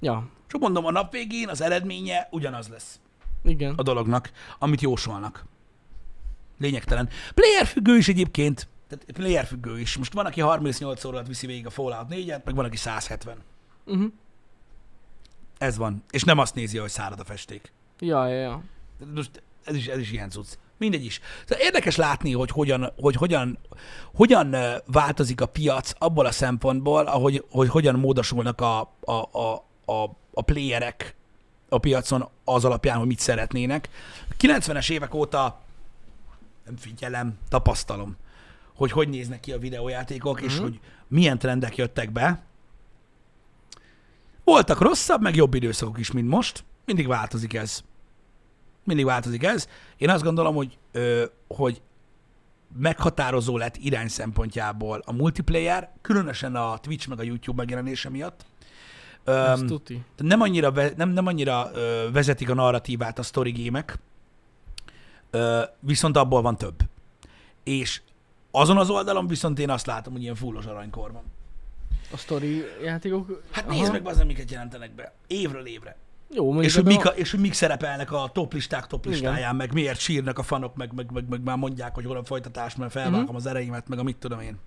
[0.00, 3.00] Ja, Csak mondom, a nap végén az eredménye ugyanaz lesz
[3.44, 3.74] igen.
[3.76, 5.44] a dolognak, amit jósolnak.
[6.58, 7.08] Lényegtelen.
[7.34, 8.68] Player függő is egyébként.
[8.88, 9.96] Tehát player függő is.
[9.96, 13.36] Most van, aki 38 órát viszi végig a Fallout 4-et, meg van, aki 170.
[13.86, 14.12] Uh-huh.
[15.58, 16.04] Ez van.
[16.10, 17.72] És nem azt nézi, hogy szárad a festék.
[18.00, 18.62] Ja, ja, ja.
[19.14, 20.48] Most ez is, ez is ilyen cucc.
[20.78, 21.20] Mindegy is.
[21.46, 23.58] Szóval érdekes látni, hogy hogyan, hogy hogyan,
[24.14, 30.02] hogyan változik a piac abból a szempontból, ahogy, hogy hogyan módosulnak a, a, a, a,
[30.32, 31.14] a playerek
[31.68, 33.88] a piacon az alapján, hogy mit szeretnének.
[34.40, 35.60] 90-es évek óta
[36.64, 38.16] nem figyelem, tapasztalom,
[38.74, 40.62] hogy hogy néznek ki a videójátékok, és Mhm.
[40.62, 42.42] hogy milyen trendek jöttek be.
[44.44, 46.64] Voltak rosszabb, meg jobb időszakok is, mint most.
[46.84, 47.82] Mindig változik ez.
[48.84, 49.68] Mindig változik ez.
[49.96, 51.82] Én azt gondolom, hogy, ö, hogy
[52.78, 58.44] meghatározó lett irány szempontjából a multiplayer, különösen a Twitch meg a YouTube megjelenése miatt.
[59.24, 60.04] Öm, tuti.
[60.16, 63.98] nem annyira, nem, nem annyira ö, vezetik a narratívát a story gémek,
[65.30, 66.76] ö, viszont abból van több.
[67.62, 68.00] És
[68.50, 71.22] azon az oldalon viszont én azt látom, hogy ilyen fullos aranykor van.
[72.12, 73.42] A story játékok...
[73.50, 73.74] Hát Aha.
[73.78, 75.12] nézd meg az, amiket jelentenek be.
[75.26, 75.96] Évről évre.
[76.30, 79.56] Jó, És hogy, mik, a, és hogy mik szerepelnek a toplisták toplistáján, Igen.
[79.56, 82.76] meg miért sírnak a fanok, meg, meg, meg, meg már mondják, hogy hol a folytatás,
[82.76, 83.34] mert felvágom Mhm.
[83.34, 84.58] az ereimet, meg a mit tudom én.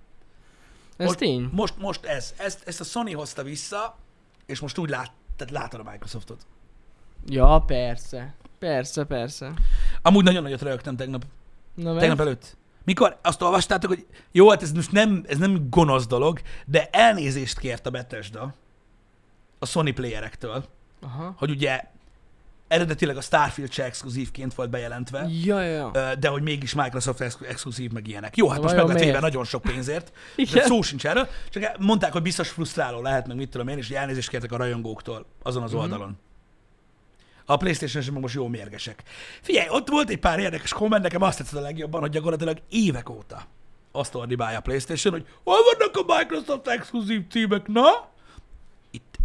[0.96, 1.48] Ez most, tény.
[1.52, 3.96] Most, most ez, ezt, ezt a Sony hozta vissza,
[4.46, 6.46] és most úgy lát, tehát látod a Microsoftot.
[7.26, 8.34] Ja, persze.
[8.58, 9.52] Persze, persze.
[10.02, 11.24] Amúgy nagyon nagyot rögtem tegnap.
[11.74, 11.96] Na.
[11.96, 12.56] Tegnap előtt.
[12.88, 17.58] Mikor azt olvastátok, hogy jó, hát ez most nem, ez nem gonosz dolog, de elnézést
[17.58, 18.54] kért a Bethesda
[19.58, 20.64] a Sony playerektől,
[21.00, 21.34] Aha.
[21.38, 21.80] hogy ugye
[22.68, 27.90] eredetileg a Starfield se exkluzívként volt bejelentve, Ja, ja, de hogy mégis Microsoft ex- exkluzív
[27.90, 28.36] meg ilyenek.
[28.36, 29.20] Jó, hát most meg lett miért?
[29.20, 30.12] nagyon sok pénzért,
[30.52, 33.86] de szó sincs erről, csak mondták, hogy biztos frusztráló lehet, meg mit tudom én, és
[33.86, 35.80] hogy elnézést kértek a rajongóktól azon az Mhm.
[35.80, 36.18] oldalon.
[37.50, 39.02] A playstation most jó mérgesek.
[39.42, 43.10] Figyelj, ott volt egy pár érdekes komment, nekem azt tetszett a legjobban, hogy gyakorlatilag évek
[43.10, 43.46] óta
[43.92, 48.08] azt ordibálja a Playstation, hogy hol vannak a Microsoft exkluzív címek, na?
[48.90, 49.16] Itt,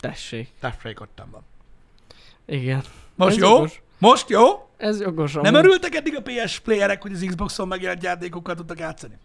[0.00, 0.48] Tessék.
[0.60, 1.42] tessék, ottan van.
[2.46, 2.82] Igen.
[3.14, 3.48] Most Ez jó?
[3.48, 3.82] jogos.
[3.98, 4.68] Most jó?
[4.76, 5.32] Ez jogos.
[5.32, 5.56] Nem amúgy.
[5.64, 9.18] örültek eddig a PS playerek, hogy az Xboxon megjelent játékokkal tudtak játszani?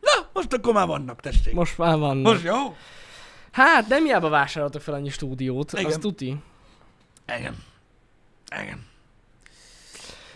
[0.00, 1.54] Na, most akkor már vannak, tessék.
[1.54, 2.16] Most, már van.
[2.16, 2.76] most jó?
[3.56, 5.84] Hát, nem hiába vásároltak fel annyi stúdiót, Igen.
[5.84, 6.36] az tuti.
[7.38, 7.56] Igen.
[8.62, 8.84] Igen.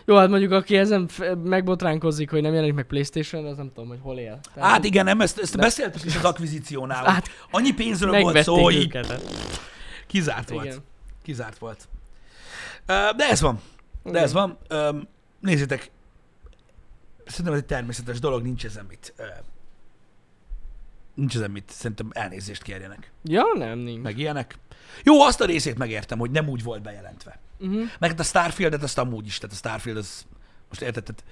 [0.05, 1.09] Jó, hát mondjuk aki ezen
[1.45, 4.41] megbotránkozik, hogy nem jelenik meg Playstation, az nem tudom, hogy hol él.
[4.55, 7.05] Tehát, Hát igen, nem, ezt, ezt De- beszéltük is az akvizíciónál.
[7.05, 9.23] Hát, annyi pénzről volt szó, hogy őket.
[10.07, 10.65] kizárt volt.
[10.65, 10.79] Igen.
[11.23, 11.89] Kizárt volt.
[12.87, 13.61] De ez van.
[14.03, 14.23] De Igen.
[14.23, 14.59] ez van.
[15.41, 15.91] Nézzétek,
[17.27, 19.15] szerintem ez egy természetes dolog, nincs ezen mit.
[21.21, 23.13] Nincs ezen mit, szerintem elnézést kérjenek.
[23.23, 24.03] Ja, nem, nincs.
[24.03, 24.59] Meg ilyenek.
[25.05, 27.39] Jó, azt a részét megértem, hogy nem úgy volt bejelentve.
[27.59, 27.83] Uh-huh.
[27.99, 30.27] Meg hát a Starfieldet azt amúgy is, tehát a Starfield az,
[30.69, 31.25] most érted, tehát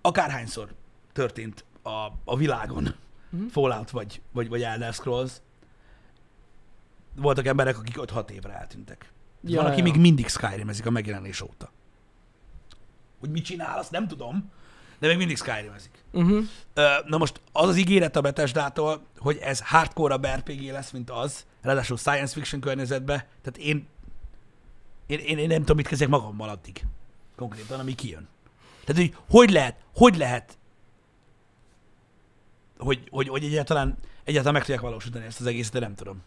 [0.00, 0.74] akárhányszor
[1.12, 2.94] történt a, a világon
[3.36, 3.46] Mhm.
[3.46, 5.32] Fallout vagy, vagy, vagy Elder Scrolls,
[7.16, 9.12] voltak emberek, akik 5-6 évre eltűntek.
[9.42, 9.82] Ja, van, aki ja.
[9.82, 11.72] még mindig Skyrimezik a megjelenés óta.
[13.20, 14.50] Hogy mit csinál, azt nem tudom,
[14.98, 15.90] de még mindig Skyrimezik.
[16.12, 16.44] Uh-huh.
[17.06, 21.96] Na most az az ígéret a Bethesda-tól, hogy ez hardcore RPG lesz, mint az, ráadásul
[21.96, 23.86] science fiction környezetbe, tehát én,
[25.06, 26.84] én, én, én nem tudom, mit kezdjek magammal addig.
[27.36, 28.28] Konkrétan, ami kijön.
[28.84, 30.58] Tehát, hogy hogy lehet, hogy lehet,
[32.78, 36.22] hogy, hogy, hogy egyáltalán, egyáltalán meg tudják valósítani ezt az egészet, de nem tudom.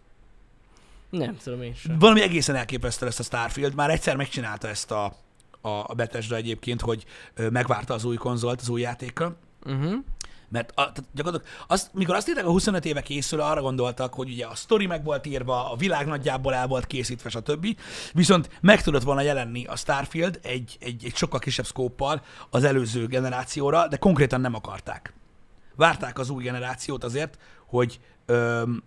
[1.09, 1.99] Nem tudom én sem.
[1.99, 3.75] Valami egészen elképesztő lesz a Starfield.
[3.75, 5.15] Már egyszer megcsinálta ezt a,
[5.61, 7.05] a, Bethesda egyébként, hogy
[7.51, 9.37] megvárta az új konzolt az új játékkal.
[9.65, 9.93] Uh-huh.
[10.51, 14.29] Mert a, tehát gyakorlatilag azt, mikor azt írták a 25 éve készül, arra gondoltak, hogy
[14.29, 17.77] ugye a sztori meg volt írva, a világ nagyjából el volt készítve, stb.
[18.13, 23.05] Viszont meg tudott volna jelenni a Starfield egy, egy, egy sokkal kisebb szkóppal az előző
[23.05, 25.13] generációra, de konkrétan nem akarták.
[25.75, 28.83] Várták az új generációt azért, hogy öm,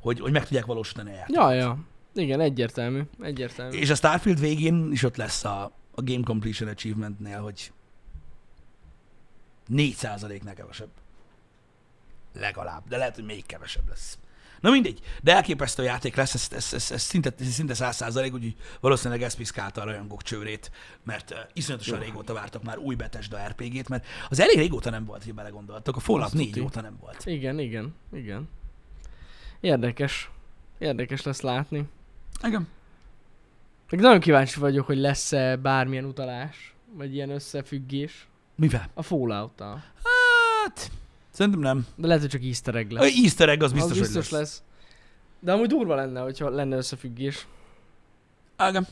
[0.00, 1.42] hogy, hogy meg tudják valósítani a játékot.
[1.42, 1.78] Ja, ja.
[2.14, 3.02] Igen, egyértelmű.
[3.20, 3.76] Egyértelmű.
[3.76, 5.62] És a Starfield végén is ott lesz a,
[5.94, 7.72] a Game Completion Achievementnél, hogy
[9.72, 10.90] 4%-nál kevesebb.
[12.34, 14.18] Legalább, de lehet, hogy még kevesebb lesz.
[14.60, 18.56] Na mindegy, de elképesztő játék lesz, ez, ez, ez, ez szinte, ez szinte 100%, úgyhogy
[18.80, 20.70] valószínűleg ez piszkálta a rajongók csőrét,
[21.04, 22.04] mert uh, iszonyatosan Jó.
[22.04, 26.00] régóta vártak már új Bethesda RPG-t, mert az elég régóta nem volt, hogy belegondoltak, a
[26.00, 26.60] Fallout Az 4 tuti.
[26.60, 27.26] óta nem volt.
[27.26, 28.48] Igen, igen, igen.
[29.60, 30.30] Érdekes.
[30.78, 31.88] Érdekes lesz látni.
[32.42, 32.68] Igen.
[33.90, 38.88] Meg nagyon kíváncsi vagyok, hogy lesz-e bármilyen utalás, vagy ilyen összefüggés Mivel?
[38.94, 40.90] a fallout Hát,
[41.30, 41.86] szerintem nem.
[41.94, 43.02] De lehet, hogy csak easter egg lesz.
[43.02, 44.48] A Easter egg az biztos, az biztos hogy lesz.
[44.48, 44.62] lesz.
[45.40, 47.46] De amúgy durva lenne, hogyha lenne összefüggés.
[48.68, 48.86] Igen.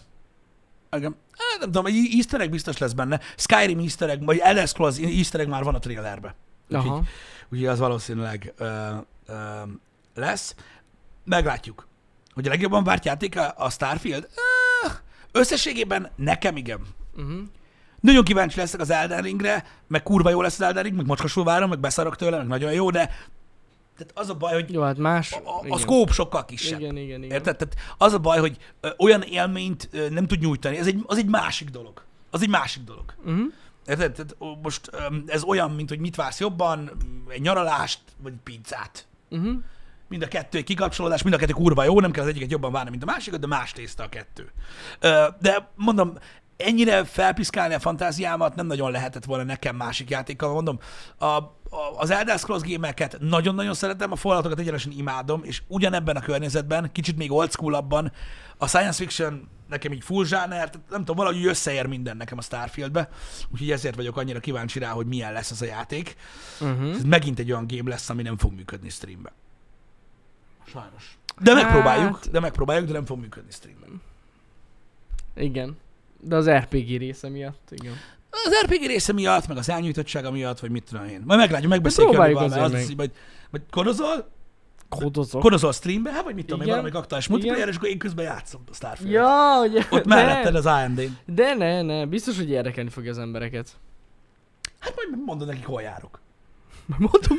[0.93, 1.17] Igen.
[1.33, 3.21] Hát, nem tudom, egy easter egg biztos lesz benne.
[3.37, 6.35] Skyrim easter egg, vagy Elder Scrolls easter egg már van a trailerbe.
[6.69, 7.03] Úgyhogy, Aha.
[7.49, 8.95] úgyhogy az valószínűleg ö,
[9.27, 9.63] ö,
[10.15, 10.55] lesz.
[11.25, 11.88] Meglátjuk.
[12.39, 14.29] Hogy a legjobban várt játék a, a Starfield?
[14.85, 14.89] Ö,
[15.33, 16.81] összességében nekem igen.
[17.17, 17.39] Uh-huh.
[18.01, 21.45] Nagyon kíváncsi leszek az Elden Ringre, meg kurva jó lesz az Elden Ring, meg macskasul
[21.45, 23.07] várom, meg beszarok tőle, meg nagyon jó, de
[23.97, 25.33] tehát az a baj, hogy Jó, hát más.
[25.33, 26.81] a, a, a scope sokkal kisebb.
[26.81, 27.37] Igen, igen, igen.
[27.37, 27.57] Érted?
[27.57, 30.77] Tehát az a baj, hogy ö, olyan élményt ö, nem tud nyújtani.
[30.77, 32.03] Ez egy, az egy másik dolog.
[32.31, 33.15] Az egy másik dolog.
[33.25, 33.53] Uh-huh.
[33.87, 34.13] Érted?
[34.13, 34.91] Tehát most
[35.27, 36.91] ez olyan, mint hogy mit vársz jobban,
[37.29, 39.07] egy nyaralást, vagy pizzát.
[39.31, 39.57] Uh-huh.
[40.09, 42.73] Mind a kettő egy kikapcsolódás, mind a kettő kurva jó, nem kell az egyiket jobban
[42.73, 44.53] várni, mint a másikat, de más tészta a kettő.
[45.41, 46.13] De mondom,
[46.57, 50.53] ennyire felpiszkálni a fantáziámat nem nagyon lehetett volna nekem másik játékkal.
[50.53, 50.79] Mondom,
[51.17, 51.51] a, a,
[51.97, 57.17] az Elder Scrolls gémeket nagyon-nagyon szeretem, a Falloutokat egyenesen imádom, és ugyanebben a környezetben, kicsit
[57.17, 57.75] még old school
[58.59, 63.09] a science fiction nekem így full zsáner, nem tudom, valahogy összeér minden nekem a Starfieldbe,
[63.53, 66.17] úgyhogy ezért vagyok annyira kíváncsi rá, hogy milyen lesz ez a játék.
[66.61, 66.91] Uh-huh.
[66.91, 69.33] Ez megint egy olyan game lesz, ami nem fog működni streamben.
[70.73, 71.19] Sajnos.
[71.41, 74.03] De Hát- megpróbáljuk, de megpróbáljuk, de nem fog működni streamben.
[75.37, 75.77] Igen.
[76.21, 77.93] De az RPG része miatt, igen.
[78.31, 81.23] Az RPG része miatt, meg az elnyújtottsága miatt, vagy mit tudom én.
[81.25, 83.11] Majd meglátjuk, megbeszéljük próbáljuk azért az, az, majd,
[83.51, 84.29] majd kodozol,
[84.89, 85.41] Kodozok.
[85.41, 88.61] kodozol streambe, hát vagy mit tudom én, valami aktuális multiplayer, és akkor én közben játszom
[88.71, 89.13] a Starfield.
[89.13, 89.83] Ja, ugye.
[89.91, 91.17] Ott de, melletted az AMD-n.
[91.25, 93.77] De ne, ne, biztos, hogy érdekelni fogja az embereket.
[94.79, 96.21] Hát majd mondod nekik, hol járok.
[96.87, 97.39] Mondom,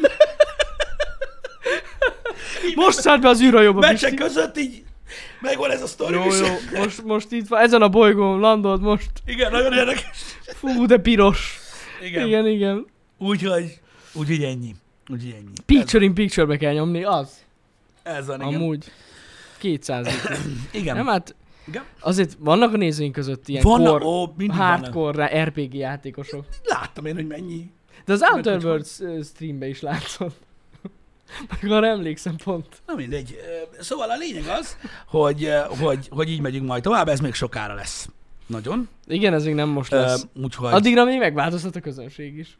[2.75, 4.13] most szállt be az űrhajóba, Pisti.
[4.13, 4.83] között így
[5.41, 6.13] megvan ez a sztori.
[6.13, 9.11] Jó, jó, most, most itt van, ezen a bolygón landolt most.
[9.25, 10.03] Igen, nagyon érdekes.
[10.55, 11.59] Fú, de piros.
[12.03, 12.27] Igen.
[12.27, 12.85] Igen, igen.
[13.17, 13.79] Úgyhogy,
[14.13, 14.75] úgyhogy ennyi.
[15.09, 15.51] Úgyhogy ennyi.
[15.65, 17.45] Picture in picture-be kell nyomni, az.
[18.03, 18.53] Ez, van, igen.
[18.53, 18.91] Amúgy.
[19.57, 20.07] 200
[20.71, 20.95] Igen.
[20.95, 21.35] Nem, hát
[21.67, 21.83] igen.
[21.99, 26.45] azért vannak a nézőink között ilyen Vannak, core, ó, hardcore RPG játékosok.
[26.63, 27.71] Láttam én, hogy mennyi.
[28.05, 30.35] De az Outer Worlds streambe is látszott.
[31.69, 32.81] Arra emlékszem pont.
[32.87, 33.39] Na mindegy.
[33.79, 38.09] Szóval a lényeg az, hogy, hogy, hogy így megyünk majd tovább, ez még sokára lesz.
[38.47, 38.89] Nagyon.
[39.07, 40.27] Igen, ez még nem most lesz.
[40.35, 42.57] Úgyhogy Addigra még megváltoztat a közönség is.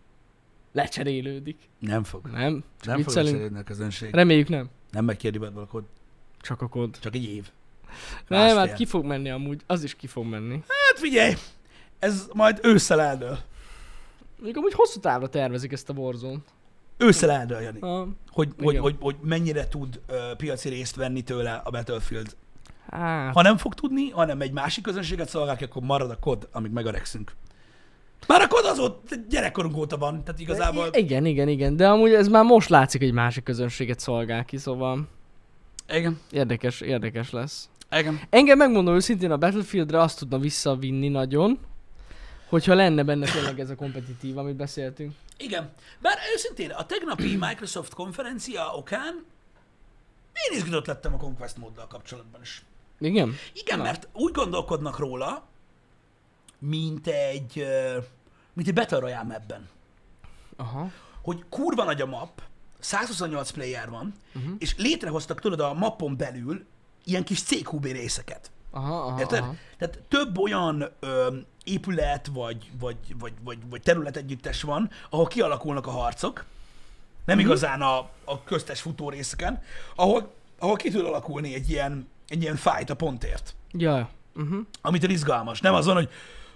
[0.73, 1.57] Lecserélődik.
[1.79, 2.27] nem fog.
[2.27, 2.63] Nem?
[2.79, 4.13] Csak Nem fog cserélni a közönség.
[4.13, 4.69] Reméljük nem.
[4.91, 5.87] Nem megy ki a Code.
[6.41, 6.99] Csak a kód.
[6.99, 7.49] Csak egy év.
[8.27, 8.57] Nem, Másfél.
[8.57, 9.61] hát ki fog menni amúgy.
[9.67, 10.63] Az is ki fog menni.
[10.67, 11.33] Hát figyelj,
[11.99, 13.39] ez majd ősszel eldől.
[14.35, 16.39] Mondjuk amúgy hosszú távra tervezik ezt a warzone
[17.01, 17.79] Ősszel eldől, Jani.
[17.79, 22.35] Ah, Hogy, hogy, hogy, hogy mennyire tud uh, piaci részt venni tőle a Battlefield.
[22.89, 26.47] hát, Ha nem fog tudni, hanem egy másik közönséget szolgál ki, akkor marad a kod,
[26.51, 27.31] amíg megaregszünk.
[28.27, 30.89] Már a kod az ott gyerekkorunk óta van, tehát igazából...
[30.93, 31.75] I- igen, igen, igen.
[31.75, 35.07] De amúgy ez már most látszik, hogy másik közönséget szolgál ki, szóval
[35.89, 37.69] Igen, érdekes, érdekes lesz.
[37.97, 38.19] igen.
[38.29, 41.59] Engem megmondom őszintén, a Battlefieldre azt tudna visszavinni nagyon,
[42.49, 45.13] hogyha lenne benne tényleg ez a kompetitív, amit beszéltünk.
[45.39, 45.73] Igen.
[45.99, 49.25] Bár őszintén, a tegnapi Microsoft konferencia okán
[50.33, 52.63] én izgatott lettem a Conquest móddal kapcsolatban is.
[52.99, 53.35] Igen?
[53.53, 53.83] Igen, Na.
[53.83, 55.47] mert úgy gondolkodnak róla,
[56.59, 57.65] mint egy,
[58.53, 59.69] mint egy Battle Royale mapben.
[60.55, 60.91] Aha.
[61.21, 62.41] Hogy kurva nagy a map,
[62.79, 64.53] 128 player van, uh-huh.
[64.57, 66.65] és létrehoztak tudod a mapon belül
[67.03, 68.51] ilyen kis CQB részeket.
[68.71, 69.39] Aha, aha, Érted?
[69.39, 69.55] aha.
[69.77, 71.37] Tehát több olyan ö,
[71.69, 76.45] épület vagy, vagy, vagy, vagy, vagy terület együttes van, ahol kialakulnak a harcok,
[77.25, 77.45] nem Mhm.
[77.45, 79.61] igazán a, a köztes futó részeken,
[79.95, 83.55] ahol, ahol ki tud alakulni egy ilyen, egy ilyen fight a pontért.
[83.71, 84.09] Ja.
[84.35, 84.59] Uh-huh.
[84.81, 85.59] Amitől izgalmas.
[85.61, 86.09] Nem az van, hogy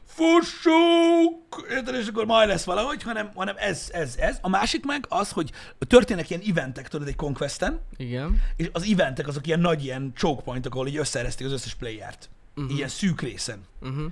[0.06, 4.38] fussuk, érted, és akkor majd lesz valahogy, hanem, hanem ez, ez, ez.
[4.42, 5.52] A másik meg az, hogy
[5.88, 8.42] történnek ilyen eventek, tudod, egy Conquesten, Igen.
[8.56, 12.30] és az eventek azok ilyen nagy ilyen choke pointok, ahol így összeeresztik az összes playert.
[12.56, 12.76] Uh-huh.
[12.76, 13.66] Ilyen szűk részen.
[13.82, 14.12] Uh-huh.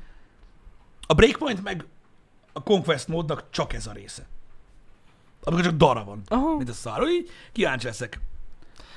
[1.07, 1.85] A Breakpoint meg
[2.53, 4.27] a Conquest módnak csak ez a része.
[5.43, 6.55] Amikor csak dara van, Aha.
[6.57, 7.07] mint a szar.
[7.09, 8.19] Így kíváncsi leszek.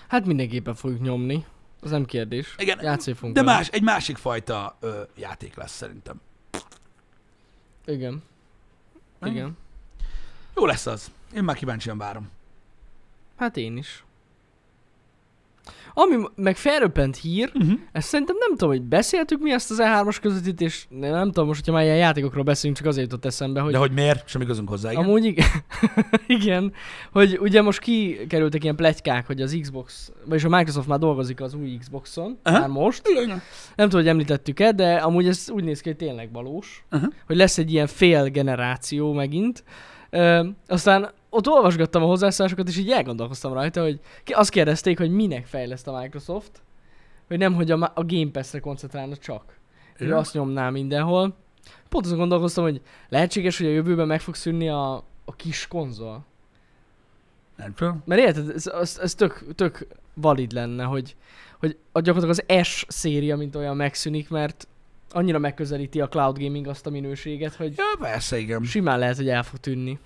[0.09, 1.45] Hát mindenképpen fogjuk nyomni.
[1.81, 2.55] Az nem kérdés.
[2.59, 3.57] Igen, Játszani fogunk de vele.
[3.57, 6.21] más, egy másik fajta ö, játék lesz szerintem.
[7.85, 8.23] Igen.
[9.21, 9.33] Igen.
[9.35, 9.57] Igen.
[10.57, 11.11] Jó lesz az.
[11.35, 12.31] Én már kíváncsian várom.
[13.37, 14.05] Hát én is.
[15.95, 17.79] Ami meg felröppent hír, Uh-huh.
[17.93, 21.59] ezt szerintem nem tudom, hogy beszéltük mi ezt az E3-as közvetítést, nem, nem tudom most,
[21.59, 24.29] hogyha már ilyen játékokról beszélünk, csak azért jutott eszembe, hogy De hogy miért?
[24.29, 25.05] Semmi közünk hozzá, igen.
[25.05, 25.47] Amúgy igen.
[26.27, 26.73] igen,
[27.13, 31.55] hogy ugye most kikerültek ilyen pletykák, hogy az Xbox, vagyis a Microsoft már dolgozik az
[31.55, 32.59] új Xboxon, Aha.
[32.59, 33.09] már most.
[33.09, 33.29] Igen.
[33.77, 37.07] Nem tudom, hogy említettük-e, de amúgy ez úgy néz ki, hogy tényleg valós, Aha.
[37.27, 39.65] hogy lesz egy ilyen fél generáció megint.
[40.11, 45.47] Ö, aztán ott olvasgattam a hozzászólásokat, és így elgondolkoztam rajta, hogy azt kérdezték, hogy minek
[45.47, 46.63] fejleszt a Microsoft,
[47.27, 49.59] hogy nem, hogy a, a Game Pass-re koncentrálna csak.
[49.99, 51.37] Hogy azt nyomná mindenhol.
[51.89, 56.25] Pont azon gondolkoztam, hogy lehetséges, hogy a jövőben meg fog szűnni a, a kis konzol.
[57.57, 58.03] Nem tudom.
[58.05, 61.17] Mert érted, ez, ez, ez tök, tök valid lenne, hogy,
[61.59, 64.69] hogy a gyakorlatilag az S széria, mint olyan megszűnik, mert
[65.11, 68.63] annyira megközelíti a cloud gaming azt a minőséget, hogy Ja, persze, igen.
[68.63, 69.99] simán lehet, hogy el fog tűnni.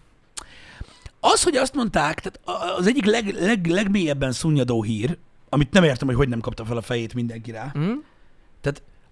[1.21, 6.07] Az, hogy azt mondták, tehát az egyik leg, leg, legmélyebben szunnyadó hír, amit nem értem,
[6.09, 7.91] hogy hogy nem kapta fel a fejét mindenki rá, Hm?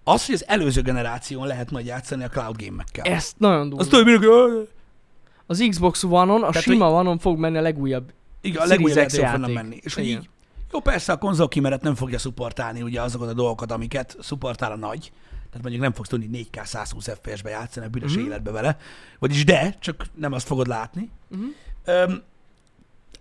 [0.09, 3.05] az, hogy az előző generáción lehet majd játszani a cloud game-ekkel.
[3.05, 3.81] Ezt nagyon durva.
[3.81, 4.69] Azt tudod, hogy
[5.47, 8.13] Az Xbox One-on, a Tehát, sima One-on fog menni a legújabb.
[8.41, 9.79] igen, a legújabb játék fognak menni.
[9.83, 10.29] És hogy így,
[10.73, 14.77] jó, persze a konzol kimeret nem fogja szupportálni ugye azokat a dolgokat, amiket szupportál a
[14.77, 15.13] nagy.
[15.47, 18.27] Tehát mondjuk nem fogsz tudni 4K 120 FPS-be játszani a büdös uh-huh.
[18.27, 18.79] életbe vele.
[19.19, 21.11] Vagyis de, csak nem azt fogod látni.
[21.31, 21.49] Uh-huh.
[21.87, 22.23] Öm,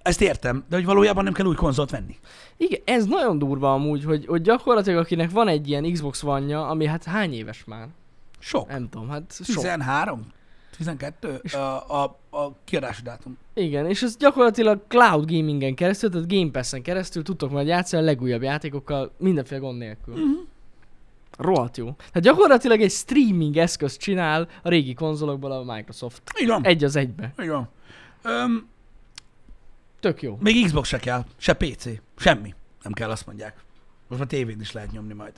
[0.01, 2.15] ezt értem, de hogy valójában nem kell új konzolt venni.
[2.57, 6.85] Igen, ez nagyon durva amúgy, hogy, hogy gyakorlatilag akinek van egy ilyen Xbox One-ja, ami
[6.85, 7.87] hát hány éves már?
[8.39, 8.67] Sok.
[8.67, 9.45] Nem tudom, hát sok.
[9.55, 10.33] 13?
[10.77, 11.39] 12?
[11.41, 13.37] És- A, a, a kiadási dátum.
[13.53, 18.05] Igen, és ez gyakorlatilag cloud gamingen keresztül, tehát Game Pass-en keresztül tudtok majd játszani a
[18.05, 20.13] legújabb játékokkal mindenféle gond nélkül.
[20.15, 20.31] Mhm.
[21.37, 21.85] Rohadt jó.
[21.97, 26.21] Tehát gyakorlatilag egy streaming eszközt csinál a régi konzolokból a Microsoft.
[26.47, 26.63] Van.
[26.65, 27.33] Egy az egybe.
[27.35, 27.69] Van.
[28.25, 28.67] Öm,
[29.99, 30.37] Tök jó.
[30.41, 31.85] még Xbox se kell, se PC,
[32.17, 32.53] semmi.
[32.83, 33.55] Nem kell, azt mondják.
[34.07, 35.33] Most már tévén is lehet nyomni majd.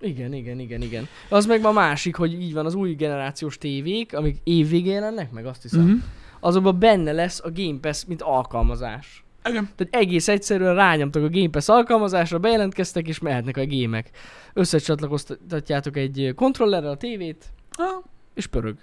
[0.00, 1.08] Igen, igen, igen, igen.
[1.28, 5.46] Az meg ma másik, hogy így van az új generációs tévék, amik évvégén jelennek meg,
[5.46, 5.80] azt hiszem.
[5.80, 5.94] Mhm.
[6.40, 9.24] Azokban benne lesz a Game Pass, mint alkalmazás.
[9.44, 9.68] Igen.
[9.76, 14.10] Tehát egész egyszerűen rányomtok a Game Pass alkalmazásra, bejelentkeztek és mehetnek a gémek.
[14.52, 17.44] Összecsatlakoztatjátok egy kontrollerrel a tévét,
[17.76, 18.04] Ah,
[18.34, 18.76] és pörög.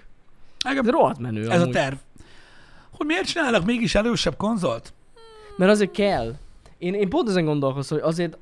[0.69, 0.83] igen.
[0.85, 1.73] Ez rohadt menő Ez a amúgy.
[1.73, 1.95] terv.
[3.01, 4.93] Hogy miért csinálnak mégis erősebb konzolt?
[5.57, 6.35] Mert azért kell.
[6.77, 8.37] Én, én pont ezen gondolkoztam, hogy azért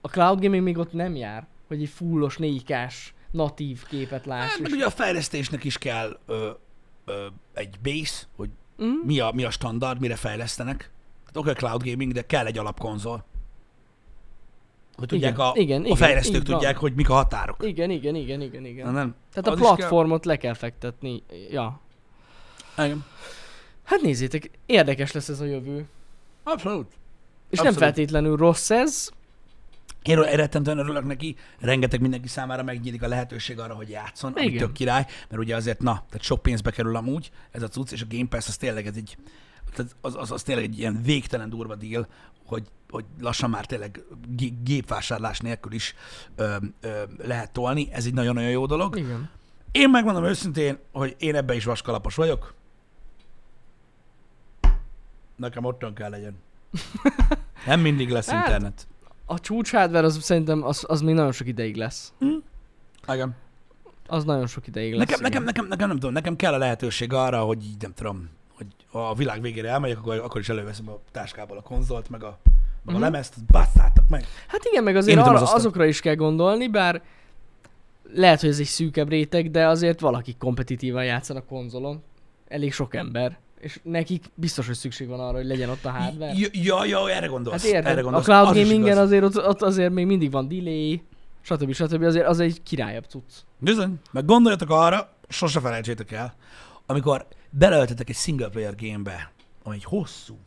[0.00, 4.50] a cloud gaming még ott nem jár, hogy egy fullos 4K-s natív képet láss.
[4.50, 4.76] Hát, meg és...
[4.76, 6.50] ugye a fejlesztésnek is kell ö,
[7.04, 8.48] ö, egy base, hogy
[8.82, 8.94] Mm?
[9.04, 10.90] mi a, mi a standard, mire fejlesztenek.
[11.26, 13.24] Hát oké, cloud gaming, de kell egy alapkonzol.
[14.96, 16.56] Hogy tudják Igen, a, igen, a igen, fejlesztők van.
[16.56, 17.56] tudják, hogy mik a határok.
[17.66, 18.86] Igen, igen, igen, igen, igen.
[18.86, 19.14] Na, nem.
[19.32, 19.76] Tehát a Az kell.
[19.76, 21.22] platformot le kell fektetni.
[21.50, 21.80] Ja.
[22.78, 23.04] Igen.
[23.90, 25.86] Hát nézzétek, érdekes lesz ez a jövő.
[26.42, 26.86] Abszolút.
[27.50, 27.78] És Abszolút.
[27.78, 29.08] nem feltétlenül rossz ez.
[30.02, 34.58] Én rettentően örülök neki, rengeteg mindenki számára megnyílik a lehetőség arra, hogy játszon, ami Igen.
[34.58, 38.02] tök király, mert ugye azért, na, tehát sok pénzbe kerül amúgy ez a cucc, és
[38.02, 39.16] a Game Pass az tényleg ez egy,
[40.00, 42.06] az, az, az tényleg egy ilyen végtelen durva deal,
[42.46, 44.02] hogy, hogy lassan már tényleg
[44.36, 45.94] gé- gépvásárlás nélkül is
[46.36, 48.96] ö, ö, lehet tolni, ez egy nagyon-nagyon jó dolog.
[48.98, 49.30] Igen.
[49.72, 52.58] Én megmondom őszintén, hogy én ebbe is vaskalapos vagyok.
[55.40, 56.34] Nekem otthon kell legyen.
[57.66, 58.86] Nem mindig lesz Hát, internet.
[59.26, 62.12] A csúcs hardware az szerintem az, az még nagyon sok ideig lesz.
[63.12, 63.34] Igen.
[64.06, 65.08] Az nagyon sok ideig lesz.
[65.08, 68.28] Nekem, nekem, nekem, nekem, nem tudom, nekem kell a lehetőség arra, hogy így nem tudom,
[68.56, 72.38] hogy a világ végére elmegyek, akkor, akkor is előveszem a táskából a konzolt, meg a,
[72.84, 72.96] meg Mhm.
[72.96, 74.24] a lemezt, azt basszátok meg.
[74.48, 77.02] Hát igen, meg azért arra, az azokra is kell gondolni, bár
[78.12, 82.02] lehet, hogy ez egy szűkebb réteg, de azért valaki kompetitívan játszanak konzolon.
[82.48, 83.38] Elég sok ember.
[83.60, 86.32] És nekik biztos, hogy szükség van arra, hogy legyen ott a hardware.
[86.34, 87.62] Ja, ja, ja, erre gondolsz.
[87.62, 88.24] Hát érted, erre a gondolsz.
[88.24, 91.02] cloud Az gamingen azért ott, ott azért még mindig van delay,
[91.40, 91.72] stb.
[91.72, 92.02] stb.
[92.02, 93.32] Azért az egy királyabb cucc.
[93.58, 93.94] Bizony.
[94.10, 96.34] Meg gondoljatok arra, sose felejtsétek el,
[96.86, 99.32] amikor beleöltetek egy single player gamebe,
[99.62, 100.38] ami egy hosszú,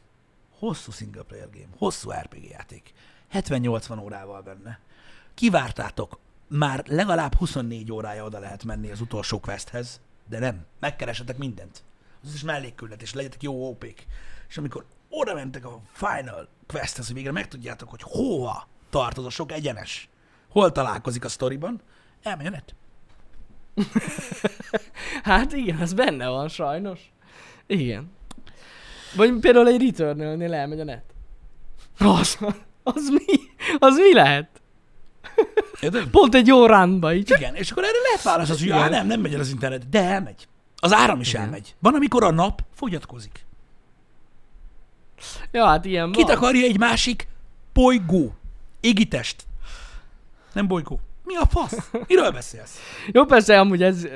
[0.60, 2.94] hosszú single player game, hosszú RPG játék,
[3.34, 4.80] 70-80 órával benne,
[5.34, 11.84] kivártátok, már legalább 24 órája oda lehet menni az utolsó questhez, de nem, megkeresetek mindent.
[12.24, 13.86] Az is mellékküldetés, legyetek jó op
[14.50, 19.30] És amikor oda mentek a final questhez, hogy végre megtudjátok, hogy hova tart az a
[19.30, 20.10] sok egyenes,
[20.50, 21.82] hol találkozik a sztoriban,
[22.24, 22.76] elmegy a net.
[25.24, 27.12] Hát igen, ez benne van sajnos.
[27.66, 28.12] Igen.
[29.16, 31.04] Vagy például egy Returnal-nél elmegy a net.
[31.98, 32.38] Az.
[32.84, 33.40] Az mi?
[33.80, 34.62] Az mi lehet?
[35.80, 36.08] Érted?
[36.08, 37.32] Pont egy jó ránba így.
[37.38, 38.80] Igen, és akkor erre lehet válaszolni, hogy Igen.
[38.80, 40.48] já, nem, nem megy el az internet, de elmegy.
[40.84, 41.42] Az áram is Igen.
[41.42, 41.76] elmegy.
[41.80, 43.46] Van, amikor a nap fogyatkozik.
[45.52, 46.36] Ja, hát ilyen Kit van.
[46.36, 47.28] akarja egy másik
[47.74, 48.34] bolygó?
[48.80, 49.46] Égitest.
[50.54, 51.00] Nem bolygó.
[51.24, 51.92] Mi a fasz?
[52.08, 52.78] Miről beszélsz?
[53.12, 54.08] Jó, persze, amúgy ez,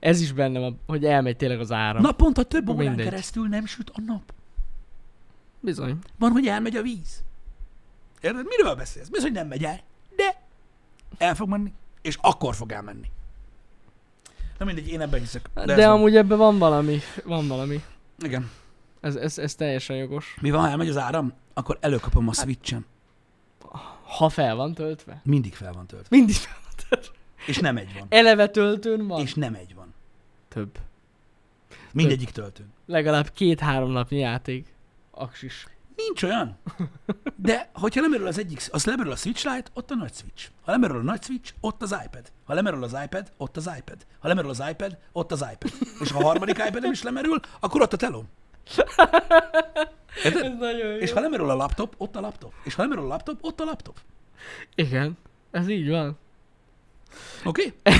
[0.00, 2.02] ez is benne van, hogy elmegy tényleg az áram.
[2.02, 3.04] Naponta több órán Mindegy.
[3.04, 4.32] keresztül nem süt a nap.
[5.60, 5.98] Bizony.
[6.18, 7.22] Van, hogy elmegy a víz.
[8.20, 8.44] Érted?
[8.46, 9.08] Miről beszélsz?
[9.22, 9.80] Hogy nem megy el?
[10.16, 10.42] De
[11.18, 11.72] el fog menni.
[12.02, 13.10] És akkor fog elmenni.
[14.58, 15.48] Na mindegy, én ebben hiszek.
[15.54, 15.96] De, ez De van.
[15.96, 16.98] amúgy ebben van valami.
[17.24, 17.82] Van valami.
[18.18, 18.50] Igen.
[19.00, 20.36] Ez, ez, ez teljesen jogos.
[20.40, 21.32] Mi van, ha elmegy az áram?
[21.54, 22.86] Akkor előkapom a switchen.
[24.04, 25.20] Ha fel van töltve.
[25.24, 26.16] Mindig fel van töltve.
[26.16, 27.14] Mindig fel van töltve.
[27.46, 28.06] És nem egy van.
[28.08, 29.20] Eleve töltőn van.
[29.20, 29.94] És nem egy van.
[30.48, 30.78] Több.
[31.92, 32.72] Mindegyik töltőn.
[32.86, 34.74] Legalább két-három napnyi játék.
[35.10, 35.66] Aksis.
[36.06, 36.58] Nincs olyan.
[37.36, 40.48] De hogyha lemerül az egyik, az lemerül a Switch Lite, ott a nagy Switch.
[40.64, 42.32] Ha lemerül a nagy Switch, ott az iPad.
[42.44, 44.06] Ha lemerül az iPad, ott az iPad.
[44.18, 45.72] Ha lemerül az iPad, ott az iPad.
[46.00, 48.28] És ha a harmadik iPad is lemerül, akkor ott a telom.
[50.24, 50.44] Érted?
[50.44, 50.98] Ez nagyon jó.
[50.98, 52.52] És ha lemerül a laptop, ott a laptop.
[52.64, 53.96] És ha lemerül a laptop, ott a laptop.
[54.74, 55.18] Igen.
[55.50, 56.18] Ez így van.
[57.44, 57.72] Oké?
[57.84, 57.98] Okay?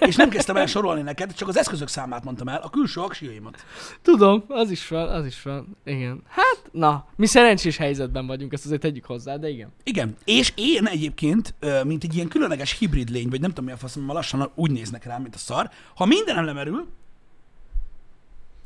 [0.08, 3.64] És nem kezdtem el sorolni neked, csak az eszközök számát mondtam el, a külső aksiaimat.
[4.02, 5.76] Tudom, az is van, az is van.
[5.84, 6.22] Igen.
[6.28, 9.72] Hát, na, mi szerencsés helyzetben vagyunk, ezt azért tegyük hozzá, de igen.
[9.82, 13.76] Igen, és én egyébként, mint egy ilyen különleges hibrid lény, vagy nem tudom mi a
[13.76, 16.86] faszom, ma lassan úgy néznek rám, mint a szar, ha mindenem lemerül,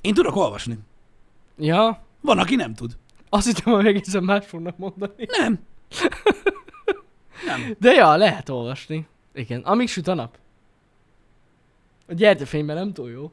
[0.01, 0.79] én tudok olvasni.
[1.59, 2.97] Ja, Van, aki nem tud.
[3.29, 5.27] azt hittem, hogy egészen más fognak mondani.
[5.39, 5.59] Nem.
[7.47, 7.77] Nem.
[7.79, 9.07] De ja, lehet olvasni.
[9.35, 10.39] Igen, amíg süt a nap.
[12.07, 13.33] A gyertyafényben nem túl jó.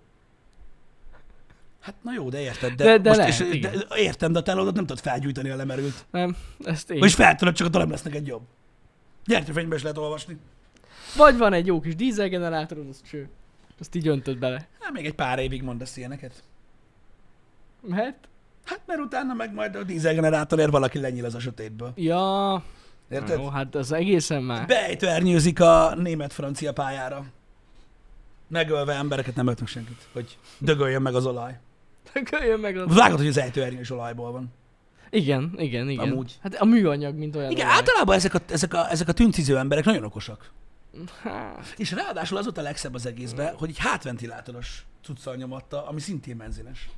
[1.79, 2.73] Hát na jó, de érted.
[2.73, 3.71] De, De- de most lehet, és, igen.
[3.71, 6.05] de, értem, de a telódat nem tudod felgyújtani a lemerült.
[6.11, 6.99] Nem, ezt én.
[6.99, 8.41] Vagyis fel tudod, csak attól nem lesz neked jobb.
[9.25, 10.37] Gyertyafényben is lehet olvasni.
[11.15, 13.29] Vagy van egy jó kis dízelgenerátorod, az cső.
[13.79, 14.67] Azt így öntöd bele.
[14.79, 16.43] Hát még egy pár évig mondasz ilyeneket.
[17.81, 18.15] Mehet?
[18.65, 21.91] Hát mert utána meg majd a dízelgenerátorért valaki lenyíl az a sötétből.
[21.95, 22.63] Ja,
[23.11, 23.39] Érted?
[23.39, 24.67] jó, hát az egészen már.
[24.67, 27.25] Beejtőernyőzik a német-francia pályára.
[28.47, 31.59] Megölve embereket nem öltünk senkit, hogy dögöljön meg az olaj.
[32.31, 32.95] Köljön meg az...
[32.95, 34.53] Vágod, hogy az ejtőernyő is olajból van.
[35.09, 36.11] Igen, igen, igen.
[36.11, 36.37] Amúgy.
[36.41, 37.51] Hát a műanyag, mint olyan.
[37.51, 37.77] Igen, olaj.
[37.77, 40.51] általában ezek a, ezek, a, ezek a tünciző emberek nagyon okosak.
[41.21, 45.99] Hát, És ráadásul az volt a legszebb az egészben, hogy egy hátventilátoros cuccal nyomatta, ami
[45.99, 46.89] szintén benzines.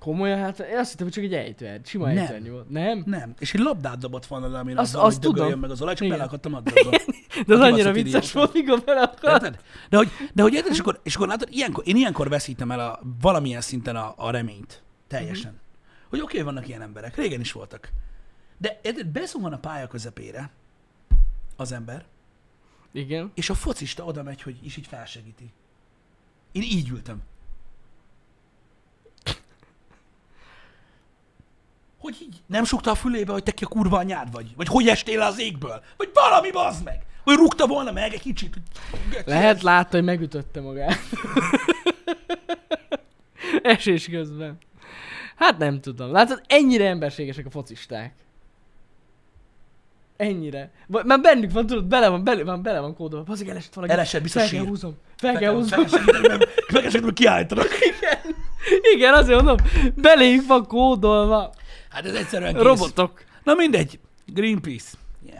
[0.00, 1.82] Komolyan, hát én azt hittem, hogy csak egy ejtőerny.
[1.84, 2.16] Sima Nem.
[2.16, 2.68] ejtőerny volt.
[2.68, 3.02] Nem?
[3.06, 3.34] Nem.
[3.38, 5.60] És egy labdát dobott volna le, amin Azt- azzal, azt hogy tudom.
[5.60, 6.98] meg az olaj, csak beleakadtam a dabba.
[7.46, 9.32] De az annyira vicces volt, mikor bele akar.
[9.32, 9.60] Érted?
[9.88, 13.00] De hogy, de hogy és akkor, és akkor látod, ilyenkor, én ilyenkor veszítem el a,
[13.20, 14.82] valamilyen szinten a, a reményt.
[15.08, 15.50] Teljesen.
[15.50, 15.60] Mhm.
[16.08, 17.16] Hogy oké, okay, vannak ilyen emberek.
[17.16, 17.90] Régen is voltak.
[18.58, 20.50] De érted, bezuhan a pálya közepére
[21.56, 22.04] az ember,
[22.92, 23.30] Igen.
[23.34, 25.52] és a focista oda megy, hogy is így felsegíti.
[26.52, 27.22] Én így ültem.
[32.00, 34.52] Hogy így nem sukta a fülébe, hogy te ki a kurva anyád vagy?
[34.56, 35.82] Vagy hogy estél le az égből?
[35.96, 37.02] Vagy valami bazd meg!
[37.24, 38.54] Hogy rúgta volna meg egy kicsit.
[38.54, 40.98] hogy- Lehet látta, hogy megütötte magát.
[43.62, 44.58] Esés közben.
[45.36, 46.12] Hát nem tudom.
[46.12, 48.14] Látod, ennyire emberségesek a focisták.
[50.16, 50.70] Ennyire.
[50.86, 53.24] Vagy- Már bennük van, tudod, bele van, bele van, bele van kódolva.
[53.24, 53.92] Bazzik, elesett valaki.
[53.92, 54.96] Elesett, biztos Fel kell húzom.
[55.16, 55.80] Fel kell húzom.
[56.72, 57.68] Meg kiállítanak.
[57.80, 58.36] Igen.
[58.94, 61.52] Igen, azért mondom, beléjük van kódolva.
[61.90, 62.62] Hát ez egyszerűen kész.
[62.62, 63.22] Robotok.
[63.44, 63.98] Na mindegy.
[64.26, 64.96] Greenpeace.
[65.26, 65.38] Yeah.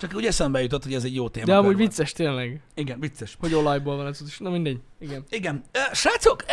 [0.00, 1.46] Csak úgy eszembe jutott, hogy ez egy jó téma.
[1.46, 3.36] De amúgy vicces tényleg, Igen, vicces.
[3.40, 4.38] hogy olajból van ez is.
[4.38, 4.80] Na mindegy.
[5.00, 5.24] Igen.
[5.30, 5.64] Igen.
[5.92, 6.44] Srácok,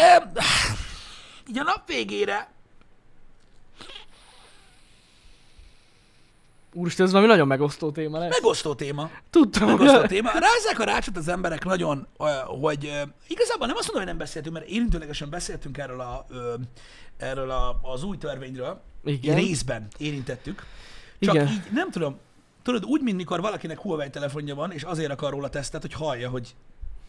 [1.49, 2.53] így a nap végére
[6.77, 8.39] Úristen, ez valami nagyon megosztó téma lesz.
[8.41, 9.09] megosztó téma.
[9.29, 10.29] Tudtam, Megosztó téma.
[10.31, 12.07] Rázzák a rácsot az emberek nagyon,
[12.61, 12.91] hogy
[13.27, 16.25] igazából nem azt mondom, hogy nem beszéltünk, mert érintőlegesen beszéltünk erről, a,
[17.17, 18.81] erről a, az új törvényről.
[19.03, 19.35] Igen.
[19.35, 20.63] Részben érintettük.
[21.19, 21.47] Csak Igen.
[21.47, 22.17] így nem tudom,
[22.63, 26.29] tudod, úgy, mint mikor valakinek Huawei telefonja van, és azért akar róla tesztet, hogy hallja,
[26.29, 26.55] hogy,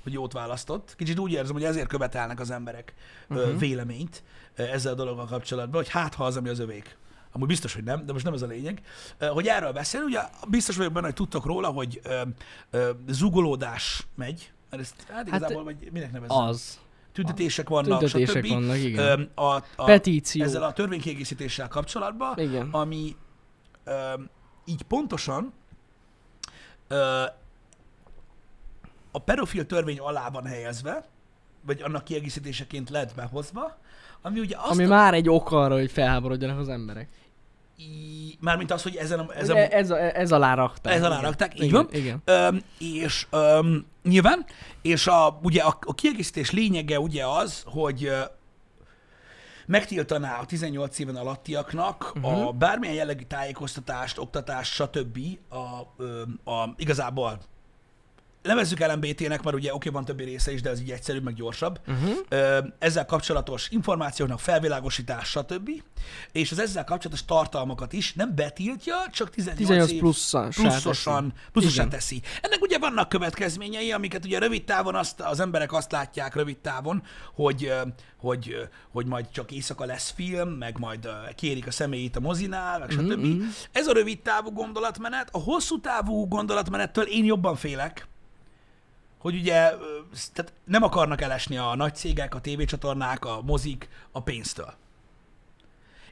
[0.03, 0.95] hogy jót választott.
[0.97, 2.95] Kicsit úgy érzem, hogy ezért követelnek az emberek
[3.29, 3.59] uh-huh.
[3.59, 4.23] Véleményt
[4.55, 6.97] ezzel a dologgal kapcsolatban, hogy hát ha az, ami az övék.
[7.33, 8.83] Amúgy biztos, hogy nem, de most nem ez a lényeg.
[9.19, 12.23] Hogy erről beszél, ugye biztos vagyok benne, hogy tudtok róla, hogy ö,
[12.71, 16.37] ö, zugolódás megy, mert ezt hát igazából, vagy minek nevezzem?
[16.37, 16.79] Az.
[17.13, 18.53] Tüntetések vannak, Tüntetések stb.
[18.53, 19.21] vannak, igen.
[19.37, 20.45] Ö, A, a, Petíció.
[20.45, 22.69] ezzel a törvénykiegészítéssel kapcsolatban, Igen.
[22.71, 23.17] ami
[23.85, 24.13] ö,
[24.65, 25.53] így pontosan
[26.89, 27.25] ö,
[29.11, 31.07] a pedofil törvény alá van helyezve,
[31.63, 33.79] vagy annak kiegészítéseként lett behozva,
[34.27, 37.09] ami ugye azt Ami a, már egy ok arra, hogy felháborodjanak az emberek.
[37.77, 40.95] í- mármint az, hogy ezen a, ezen Ez, a, ez, a, ez alá rakták.
[40.95, 41.25] Ez alá igen.
[41.25, 41.89] rakták, így igen, van.
[41.93, 42.23] Igen.
[42.25, 44.45] Öm, és öm, nyilván,
[44.83, 48.13] és a, ugye a, a kiegészítés lényege ugye az, hogy
[49.67, 52.33] megtiltaná a 18 éven alattiaknak uh-huh.
[52.33, 52.47] Mhm.
[52.47, 55.19] a bármilyen jellegű tájékoztatást, oktatást, stb.
[55.51, 57.39] A, öm, a, igazából
[58.47, 61.81] nevezzük LMBT-nek, mert ugye oké, van többi része is, de ez így egyszerűbb, meg gyorsabb.
[61.87, 62.67] Uh-huh.
[62.79, 65.71] Ezzel kapcsolatos információknak felvilágosítás, stb.
[66.33, 71.99] És az ezzel kapcsolatos tartalmakat is nem betiltja, csak 18, 18 év pluszosan, pluszosan Igen.
[71.99, 72.23] teszi.
[72.41, 77.03] Ennek ugye vannak következményei, amiket ugye rövid távon azt, az emberek azt látják rövid távon,
[77.35, 77.73] hogy,
[78.17, 82.91] hogy, hogy majd csak éjszaka lesz film, meg majd kérik a személyét a mozinál, meg
[82.91, 83.25] stb.
[83.25, 83.43] mhm.
[83.73, 85.29] Ez a rövid távú gondolatmenet.
[85.33, 88.09] A hosszú távú gondolatmenettől én jobban félek,
[89.27, 89.71] hogy ugye
[90.33, 94.75] tehát nem akarnak elesni a nagy cégek, a tévécsatornák, a mozik a pénztől.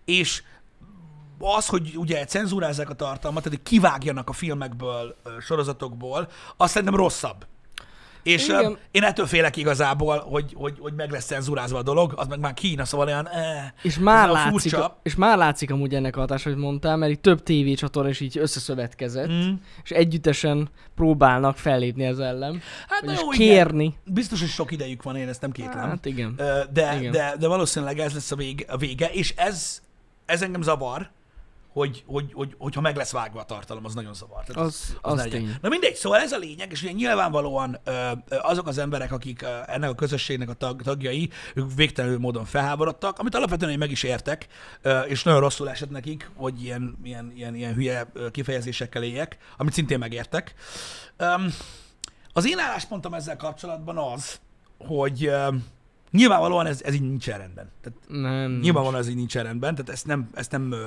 [0.05, 0.43] És
[1.39, 7.47] az, hogy ugye cenzúrázzák a tartalmat, tehát kivágjanak a filmekből, sorozatokból, azt szerintem rosszabb.
[8.25, 8.79] És Igen.
[8.91, 12.55] én ettől félek igazából, hogy, hogy, hogy meg lesz cenzúrázva a dolog, az meg már
[12.55, 13.29] Kína, szóval olyan...
[13.29, 14.99] Eh, És már, látszik, furcsa.
[15.03, 18.39] és már látszik amúgy ennek a hatása, hogy mondtál, mert itt több tévécsatorna is így
[18.39, 19.53] összeszövetkezett, Mm.
[19.85, 23.29] és együttesen próbálnak fellépni ez ellen, Hát jó, igen.
[23.49, 23.95] kérni.
[24.05, 25.89] Biztos, hogy sok idejük van, én ezt nem kétlem.
[25.89, 26.35] Hát igen.
[26.73, 27.13] De, Igen.
[27.13, 29.83] de, de valószínűleg ez lesz a vége, a vége és ez,
[30.27, 31.11] ez engem zavar,
[31.75, 34.45] hogy, hogy, hogy, hogyha meg lesz vágva a tartalom, az nagyon zavar.
[34.45, 35.31] Tehát Az, az legyen.
[35.31, 35.55] tény.
[35.61, 37.91] Na mindegy, szóval ez a lényeg, és ugye nyilvánvalóan ö,
[38.29, 42.45] ö, azok az emberek, akik ö, ennek a közösségnek a tag, tagjai, ők végtelenül módon
[42.45, 44.47] felháborodtak, amit alapvetően én meg is értek,
[44.83, 49.39] ö, és nagyon rosszul esett nekik, hogy ilyen, ilyen, ilyen, ilyen hülye ö, kifejezésekkel éljek,
[49.57, 50.55] amit szintén megértek.
[51.17, 51.55] Öm,
[52.33, 54.41] az én álláspontom ezzel kapcsolatban az,
[54.79, 55.49] hogy ö,
[56.11, 57.71] nyilvánvalóan ez, ez így nincsen rendben.
[57.83, 58.59] Tehát Nem.
[58.59, 60.87] Nyilvánvalóan ez így nincsen rendben, tehát ezt nem, ezt nem, ö,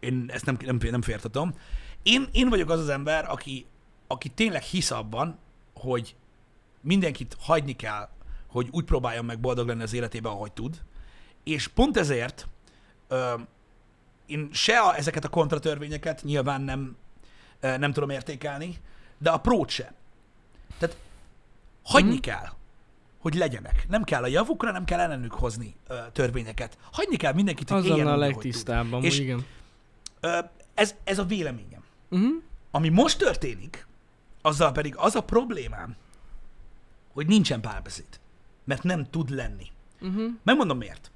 [0.00, 1.54] én ezt nem, nem, nem fértatom.
[2.02, 3.66] Én, én vagyok az az ember, aki,
[4.06, 5.38] aki tényleg hisz abban,
[5.74, 6.14] hogy
[6.80, 8.08] mindenkit hagyni kell,
[8.46, 10.82] hogy úgy próbáljon meg boldog lenni az életében, ahogy tud.
[11.44, 12.48] És pont ezért
[13.08, 13.34] ö,
[14.26, 16.96] én se a, ezeket a kontratörvényeket nyilván nem,
[17.60, 18.76] ö, nem tudom értékelni,
[19.18, 19.92] de a prót se.
[20.78, 20.96] Tehát
[21.82, 22.20] hagyni Mhm.
[22.20, 22.46] kell,
[23.18, 23.86] hogy legyenek.
[23.88, 26.78] Nem kell a javukra, nem kell ellenük hozni ö, törvényeket.
[26.92, 29.18] Hagyni kell mindenkit, hogy Az éljen a legtisztábban, és...
[29.18, 29.44] igen.
[30.74, 31.84] Ez, ez a véleményem.
[32.10, 32.42] Uh-huh.
[32.70, 33.86] Ami most történik,
[34.42, 35.96] azzal pedig az a problémám,
[37.12, 38.20] hogy nincsen párbeszéd.
[38.64, 39.66] Mert nem tud lenni.
[40.00, 40.30] Uh-huh.
[40.42, 41.10] Megmondom miért.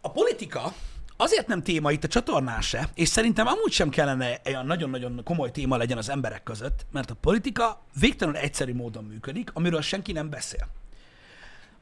[0.00, 0.74] A politika
[1.16, 5.50] azért nem téma itt a csatornán se, és szerintem amúgy sem kellene olyan nagyon-nagyon komoly
[5.50, 10.30] téma legyen az emberek között, mert a politika végtelenül egyszerű módon működik, amiről senki nem
[10.30, 10.68] beszél.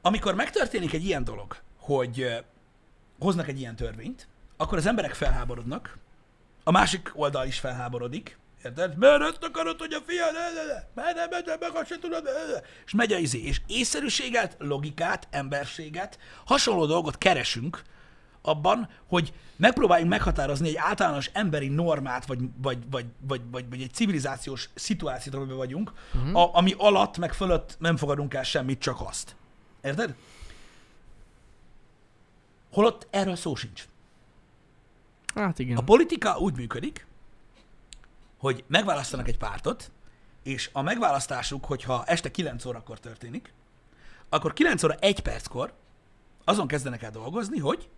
[0.01, 2.43] Amikor megtörténik egy ilyen dolog, hogy
[3.19, 4.27] hoznak egy ilyen törvényt,
[4.61, 5.97] akkor az emberek felháborodnak,
[6.63, 8.97] a másik oldal is felháborodik, érted?
[8.97, 11.99] Mert ezt akarod, hogy a fia, ne, ne, ne, mert nem, nem, meg azt se
[11.99, 12.59] tudod, ne, ne.
[12.85, 17.81] és megy a izé, és észszerűséget, logikát, emberséget, hasonló dolgot keresünk
[18.41, 23.93] abban, hogy megpróbáljunk meghatározni egy általános emberi normát, vagy, vagy, vagy, vagy, vagy, vagy egy
[23.93, 26.35] civilizációs szituációt, amiben vagyunk, uh-huh.
[26.35, 29.35] a, ami alatt, meg fölött nem fogadunk el semmit, csak azt.
[29.83, 30.15] Érted?
[32.71, 33.85] Holott erről szó sincs.
[35.35, 35.77] Hát igen.
[35.77, 37.07] A politika úgy működik,
[38.37, 39.91] hogy megválasztanak egy pártot,
[40.43, 43.53] és a megválasztásuk, hogyha este 9 órakor történik,
[44.29, 45.73] akkor 9 óra 1 perckor
[46.43, 47.89] azon kezdenek el dolgozni, hogy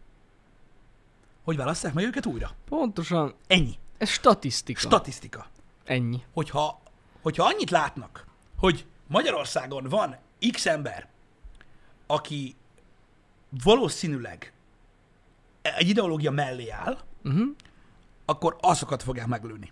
[1.43, 2.51] hogy választják meg őket újra.
[2.69, 3.77] Pontosan, Ennyi.
[3.97, 4.79] ez statisztika.
[4.79, 5.47] Statisztika.
[5.84, 6.23] Ennyi.
[6.34, 6.81] Hogyha,
[7.21, 8.25] hogyha annyit látnak,
[8.57, 10.17] hogy Magyarországon van
[10.51, 11.07] X ember,
[12.07, 12.55] aki
[13.63, 14.53] valószínűleg
[15.61, 17.47] egy ideológia mellé áll, Uh-huh.
[18.26, 19.71] akkor azokat fogják meglőni.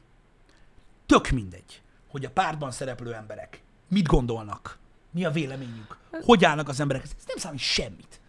[1.05, 4.77] Tök mindegy, hogy a pártban szereplő emberek mit gondolnak,
[5.11, 7.03] mi a véleményük, hogy állnak az emberek.
[7.03, 8.19] Ez nem számít semmit.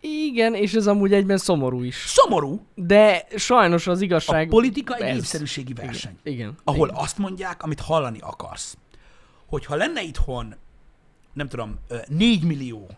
[0.00, 1.94] Igen, és ez amúgy egyben szomorú is.
[2.06, 4.48] Szomorú, De sajnos az a igazság...
[4.48, 5.14] politika egy ez.
[5.14, 6.56] népszerűségi verseny, Igen, igen.
[6.64, 7.00] ahol igen.
[7.00, 8.76] azt mondják, amit hallani akarsz.
[9.46, 10.54] Hogyha lenne itthon,
[11.32, 11.78] nem tudom,
[12.08, 12.88] 4 millió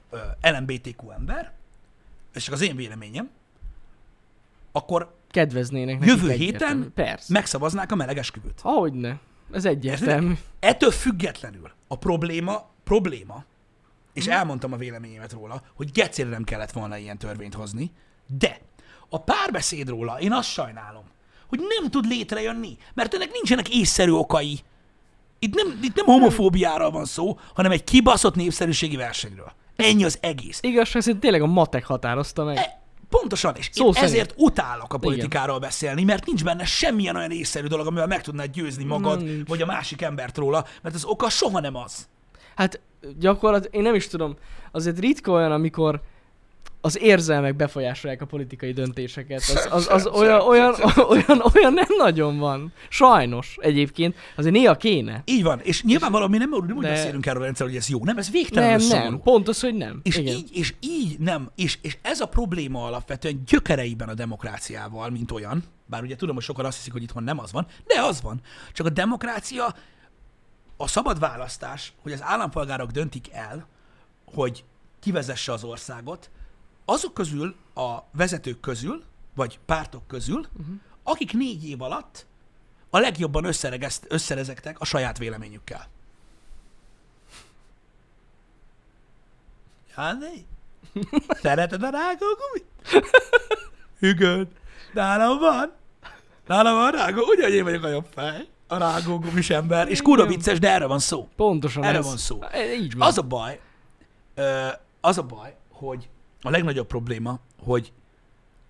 [0.43, 1.53] LMBTQ ember,
[2.33, 3.31] ez csak az én véleményem,
[4.73, 6.81] akkor Kedveznének nekik jövő egyértelmű.
[6.83, 7.33] héten Persze.
[7.33, 8.61] megszavaznák a melegesküvőt.
[8.63, 9.19] Ahogyne.
[9.53, 10.33] Ez egyértelmű.
[10.61, 13.45] Ettől függetlenül a probléma, probléma,
[14.13, 14.35] és Mhm.
[14.35, 17.91] elmondtam a véleményemet róla, hogy gecére nem kellett volna ilyen törvényt hozni,
[18.39, 18.59] de
[19.09, 21.05] a párbeszéd róla én azt sajnálom,
[21.49, 24.61] hogy nem tud létrejönni, mert ennek nincsenek észszerű okai.
[25.39, 29.53] Itt nem, itt nem homofóbiáról van szó, hanem egy kibaszott népszerűségi versenyről.
[29.77, 30.59] Ennyi az egész.
[30.63, 32.57] Igazság szerint tényleg a matek határozta meg.
[32.57, 32.80] E,
[33.11, 34.13] Pontosan, és Szó én szerint.
[34.13, 38.51] ezért utálok a politikáról beszélni, mert nincs benne semmilyen olyan észszerű dolog, amivel meg tudnád
[38.51, 39.49] győzni magad, nincs.
[39.49, 42.09] vagy a másik embert róla, mert az oka soha nem az.
[42.55, 42.81] Hát
[43.19, 44.37] gyakorlatilag, én nem is tudom,
[44.73, 46.01] azért ritka olyan, amikor
[46.81, 49.41] az érzelmek befolyásolják a politikai döntéseket.
[49.41, 50.75] Az, az, az olyan, olyan,
[51.09, 52.73] olyan, olyan nem nagyon van.
[52.89, 54.17] Sajnos egyébként.
[54.37, 55.23] Azért néha kéne.
[55.25, 57.89] Így van, és nyilvánvalóan mi nem, nem úgy De- beszélünk erről a rendszerről, hogy ez
[57.89, 59.11] jó, nem, ez végtelenül Nem, szomorú.
[59.11, 59.21] nem.
[59.23, 60.01] Pont az, hogy nem.
[60.03, 60.35] És Igen.
[60.37, 65.65] így, és így nem, és, és ez a probléma alapvetően gyökereiben a demokráciával, mint olyan,
[65.87, 68.41] bár ugye tudom, hogy sokan azt hiszik, hogy itthon nem az van, de az van.
[68.73, 69.75] Csak a demokrácia,
[70.77, 73.67] a szabad választás, hogy az állampolgárok döntik el,
[74.35, 74.65] hogy
[75.01, 76.31] kivezesse az országot,
[76.91, 80.75] azok közül, a vezetők közül, vagy pártok közül, uh-huh.
[81.03, 82.27] akik négy év alatt
[82.91, 83.45] a legjobban
[84.09, 85.89] összerezektek a saját véleményükkel.
[89.97, 90.45] Jándé?
[91.43, 92.65] Szereted a rágógumit?
[93.99, 94.49] Hügöd.
[94.93, 95.73] Nálam van.
[96.47, 97.23] Nálam van rágó.
[97.23, 98.49] Ugyan én vagyok a jobb fej.
[98.67, 99.89] A rágógumis ember.
[99.89, 100.35] És kurva Igen.
[100.37, 101.29] vicces, de erről van szó.
[101.37, 102.07] Pontosan Erről ez.
[102.07, 102.43] van szó.
[102.43, 103.09] E, Így van.
[103.09, 103.61] Az a baj,
[105.01, 106.09] az a baj, hogy
[106.43, 107.93] a legnagyobb probléma, hogy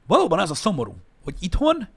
[0.06, 1.88] valóban az a szomorú, hogy itthon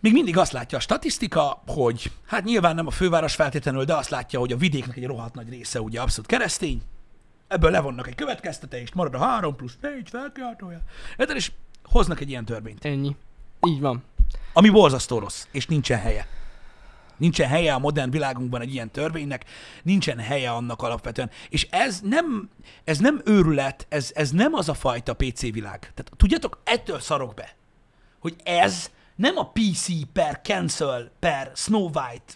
[0.00, 4.10] még mindig azt látja a statisztika, hogy hát nyilván nem a főváros feltétlenül, de azt
[4.10, 6.82] látja, hogy a vidéknek egy rohadt nagy része ugye abszolút keresztény,
[7.48, 10.80] ebből levonnak egy következtetést, marad a 3 plusz 4 felkiáltója.
[11.16, 11.36] Érted?
[11.36, 11.52] És
[11.84, 13.16] hoznak egy ilyen törvényt, Ennyi.
[13.66, 14.02] Így van.
[14.52, 16.26] ami borzasztó rossz, és nincsen helye.
[17.20, 19.44] Nincsen helye a modern világunkban egy ilyen törvénynek,
[19.82, 21.30] nincsen helye annak alapvetően.
[21.48, 22.50] És ez nem,
[22.84, 25.78] ez nem őrület, ez, ez nem az a fajta PC világ.
[25.78, 27.56] Tehát tudjátok, ettől szarok be,
[28.20, 32.32] hogy ez nem a PC per cancel per Snow White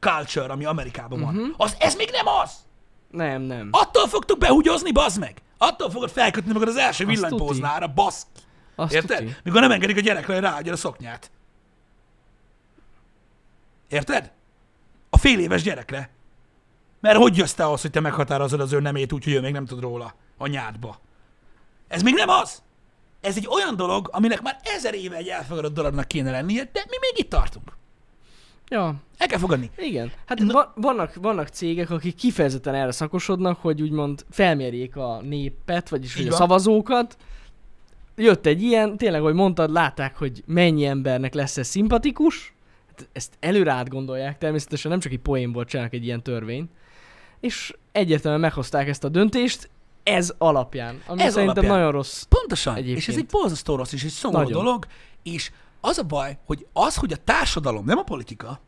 [0.00, 1.36] culture, ami Amerikában van.
[1.36, 1.54] Uh-huh.
[1.56, 2.50] Az, ez még nem az!
[3.10, 3.68] Nem, nem.
[3.70, 5.42] Attól fogtok behugyozni, bazd meg!
[5.58, 8.28] Attól fogod felkötni magad az első villanypóznára, baszki!
[8.76, 9.18] Azt Érted?
[9.18, 9.36] tuti.
[9.42, 11.30] Mikor nem engedik a gyerekre, hogy ráadja a szoknyát.
[13.88, 14.32] Érted?
[15.10, 16.10] A fél éves gyerekre.
[17.00, 19.52] Mert hogy jössz te ahhoz, hogy te meghatározod az ő nemét úgy, hogy ő még
[19.52, 21.00] nem tud róla a nyádba?
[21.88, 22.62] Ez még nem az.
[23.20, 26.96] Ez egy olyan dolog, aminek már ezer éve egy elfogadott dolognak kéne lennie, de mi
[27.00, 27.72] még itt tartunk.
[28.68, 29.70] Ja, El kell fogadni.
[29.76, 30.12] igen.
[30.26, 35.88] Hát Na- va- vannak, vannak cégek, akik kifejezetten erre szakosodnak, hogy úgymond felmérjék a népet,
[35.88, 37.16] vagyis hogy a szavazókat.
[38.16, 42.54] Jött egy ilyen, tényleg, ahogy mondtad, látták, hogy mennyi embernek lesz ez szimpatikus.
[43.12, 46.70] Ezt előre átgondolják, természetesen nem csak egy poénból csinálnak egy ilyen törvényt.
[47.40, 49.70] És egyértelműen meghozták ezt a döntést,
[50.02, 51.76] ez alapján, ami Ez szerintem alapján.
[51.76, 52.22] nagyon rossz.
[52.22, 52.74] Pontosan.
[52.74, 52.98] Egyébként.
[52.98, 54.64] És ez egy borzasztó rossz és egy szomorú Nagyon.
[54.64, 54.86] dolog,
[55.22, 58.60] és az a baj, hogy az, hogy a társadalom, nem a politika,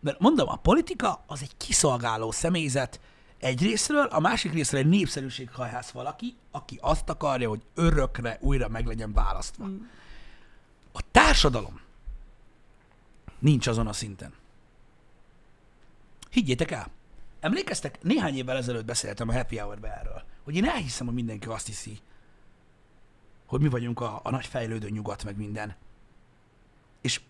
[0.00, 3.00] mert mondom, a politika az egy kiszolgáló személyzet
[3.38, 8.86] egy részről, a másik részről egy népszerűséghajház valaki, aki azt akarja, hogy örökre újra meg
[8.86, 9.64] legyen választva.
[10.92, 11.80] A társadalom
[13.38, 14.32] nincs azon a szinten.
[16.30, 16.90] Higgyétek el,
[17.40, 21.66] emlékeztek, néhány évvel ezelőtt beszéltem a Happy hour erről, hogy én elhiszem, hogy mindenki azt
[21.66, 21.98] hiszi,
[23.46, 25.76] hogy mi vagyunk a, a nagy fejlődő nyugat, meg minden.
[27.00, 27.20] És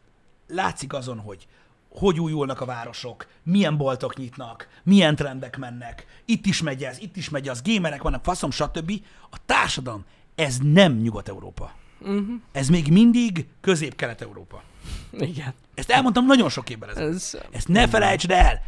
[0.46, 1.46] látszik azon, hogy
[1.90, 7.16] hogy újulnak a városok, milyen boltok nyitnak, milyen trendek mennek, itt is megy ez, itt
[7.16, 8.92] is megy az, gémerek vannak, faszom, stb.
[9.30, 10.04] A társadalom,
[10.34, 11.72] ez nem Nyugat-Európa.
[12.01, 12.40] Uh-huh.
[12.53, 14.62] Ez még mindig Közép-Kelet-Európa.
[15.11, 15.55] Igen.
[15.74, 17.14] Ezt elmondtam nagyon sok évvel ezelőtt.
[17.14, 18.62] Ez, Ezt ne felejtsd el!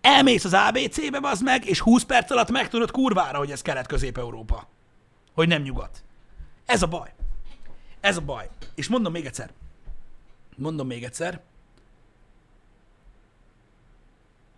[0.00, 4.68] Elmész az ABC-be, az meg, és 20 perc alatt megtudod kurvára, hogy ez Kelet-Közép-Európa.
[5.32, 6.02] Hogy nem nyugat.
[6.66, 7.12] Ez a baj.
[8.00, 8.48] Ez a baj.
[8.74, 9.50] És mondom még egyszer.
[10.56, 11.40] Mondom még egyszer.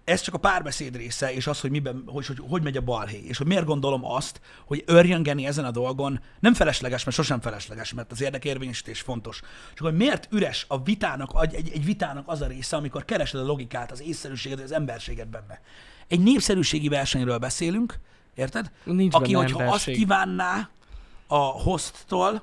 [0.06, 3.18] Ez csak a párbeszéd része, és az, hogy, miben, hogy, hogy, hogy megy a balhé.
[3.24, 7.92] És hogy miért gondolom azt, hogy örjöngeni ezen a dolgon nem felesleges, mert sosem felesleges,
[7.92, 9.40] mert az érdekérvényesítés fontos.
[9.74, 13.44] Csak hogy miért üres a vitának, egy, egy, vitának az a része, amikor keresed a
[13.44, 15.60] logikát, az észszerűséget, az emberséget benne.
[16.08, 17.98] Egy népszerűségi versenyről beszélünk,
[18.34, 18.70] érted?
[18.84, 19.96] Nincs Aki, hogyha azt emberség.
[19.96, 20.70] kívánná
[21.26, 22.42] a hosttól,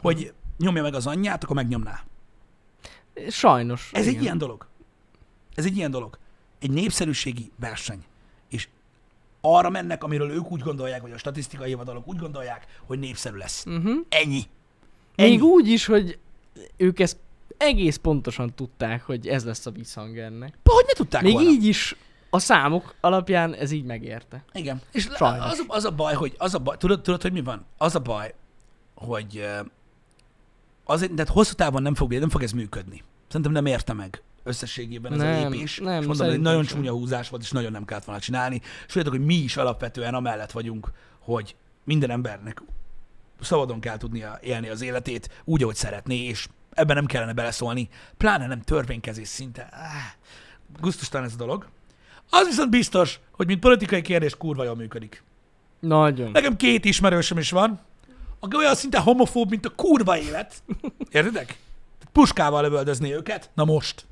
[0.00, 2.04] hogy nyomja meg az anyját, akkor megnyomná.
[3.28, 3.90] Sajnos.
[3.92, 4.16] Ez igen.
[4.16, 4.66] egy ilyen dolog.
[5.54, 6.20] Ez egy ilyen dolog.
[6.62, 8.04] Egy népszerűségi verseny.
[8.48, 8.68] És
[9.40, 13.64] arra mennek, amiről ők úgy gondolják, vagy a statisztikai hivatalok úgy gondolják, hogy népszerű lesz.
[13.66, 14.06] Uh-huh.
[14.08, 14.42] Ennyi.
[15.14, 15.30] Ennyi.
[15.30, 16.18] Még úgy is, hogy
[16.76, 17.16] ők ezt
[17.56, 20.58] egész pontosan tudták, hogy ez lesz a visszhang ennek.
[20.64, 21.48] Hogy ne tudták Még volna?
[21.48, 21.96] így is
[22.30, 24.44] a számok alapján ez így megérte.
[24.52, 24.80] Igen.
[24.92, 25.50] És Sajnos.
[25.50, 27.64] az, az, a baj, hogy az a baj, tudod, tudod, hogy mi van?
[27.78, 28.34] Az a baj,
[28.94, 29.46] hogy
[30.84, 33.02] azért, tehát hosszú távon nem fog, nem fog ez működni.
[33.26, 35.78] Szerintem nem érte meg összességében ez a Nem, lépés.
[35.78, 36.76] nem, és mondom, hogy nagyon sem.
[36.76, 38.60] csúnya húzás volt, és nagyon nem kellett volna csinálni.
[38.64, 42.62] És tudjátok, hogy mi is alapvetően amellett vagyunk, hogy minden embernek
[43.40, 48.46] szabadon kell tudnia élni az életét úgy, ahogy szeretné, és ebben nem kellene beleszólni, pláne
[48.46, 49.68] nem törvénykezés szinte.
[49.72, 51.66] Ah, Gusztustalan ez a dolog.
[52.30, 55.22] Az viszont biztos, hogy mint politikai kérdés kurva jól működik.
[55.80, 56.30] Nagyon.
[56.30, 57.80] Nekem két ismerősöm is van,
[58.40, 60.62] aki olyan szinte homofób, mint a kurva élet.
[61.10, 61.58] Értedek?
[62.12, 63.50] Puskával lövöldözni őket.
[63.54, 64.04] Na most.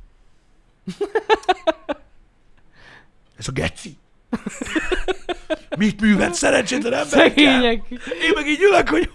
[3.36, 3.96] Ez a geci.
[5.76, 7.28] Mit művelt szerencsétlen emberekkel?
[7.44, 7.88] Szegények.
[8.22, 9.10] Én meg így ülök, hogy...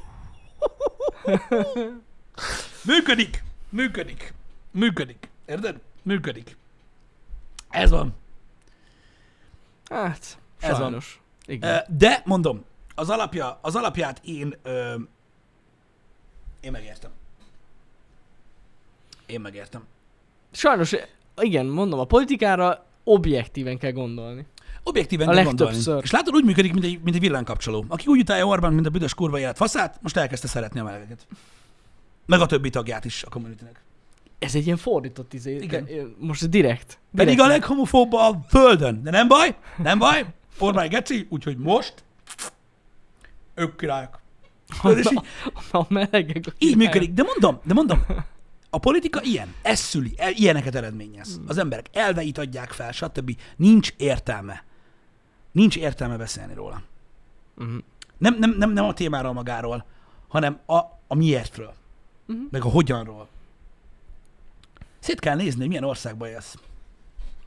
[2.86, 3.43] Működik.
[3.69, 4.34] Működik.
[4.71, 5.30] Működik.
[5.45, 5.80] Érted?
[6.01, 6.57] Működik.
[7.69, 8.15] Ez van.
[9.89, 10.80] Hát, Ez van.
[10.80, 11.19] sajnos.
[11.45, 11.73] Igen.
[11.73, 12.65] Ö, De mondom,
[12.95, 14.95] az, alapja, az alapját én, ö,
[16.59, 17.11] én megértem.
[19.26, 19.86] Én megértem.
[20.51, 20.95] Sajnos,
[21.41, 24.45] igen, mondom, a politikára objektíven kell gondolni.
[24.83, 25.77] Objektíven A kell gondolni.
[26.01, 27.86] És látod, úgy működik, mint egy, mint egy villámkapcsoló.
[27.88, 31.27] Aki úgy utálja Orbán, mint a büdös kurva élet faszát, most elkezdte szeretni a melegeket.
[32.25, 33.83] Meg a többi tagját is a communitynek.
[34.39, 35.55] Ez egy ilyen fordított izé.
[35.55, 35.88] Igen.
[36.19, 36.99] Most direkt.
[37.15, 37.49] Pedig direkt.
[37.49, 39.03] a leghomofóbb a földön.
[39.03, 40.25] De nem baj, nem baj.
[40.59, 41.93] Orbán geci, úgyhogy most
[43.55, 44.19] ők királyok.
[44.83, 45.19] És így,
[45.71, 46.43] A melegek.
[46.47, 47.13] a Így működik.
[47.13, 48.05] De mondom, de mondom,
[48.76, 51.39] a politika ilyen, ez szüli, ilyeneket eredményez.
[51.47, 53.38] Az emberek elveit adják fel, stb.
[53.55, 54.63] Nincs értelme.
[55.51, 56.82] Nincs értelme beszélni róla.
[57.53, 57.78] Mhm.
[58.17, 59.86] Nem, nem, nem, nem a témáról magáról,
[60.28, 60.76] hanem a,
[61.07, 61.73] a miértről.
[62.26, 62.38] Mhm.
[62.51, 63.28] Meg a hogyanról.
[64.99, 66.57] Szét kell nézni, hogy milyen országban élsz.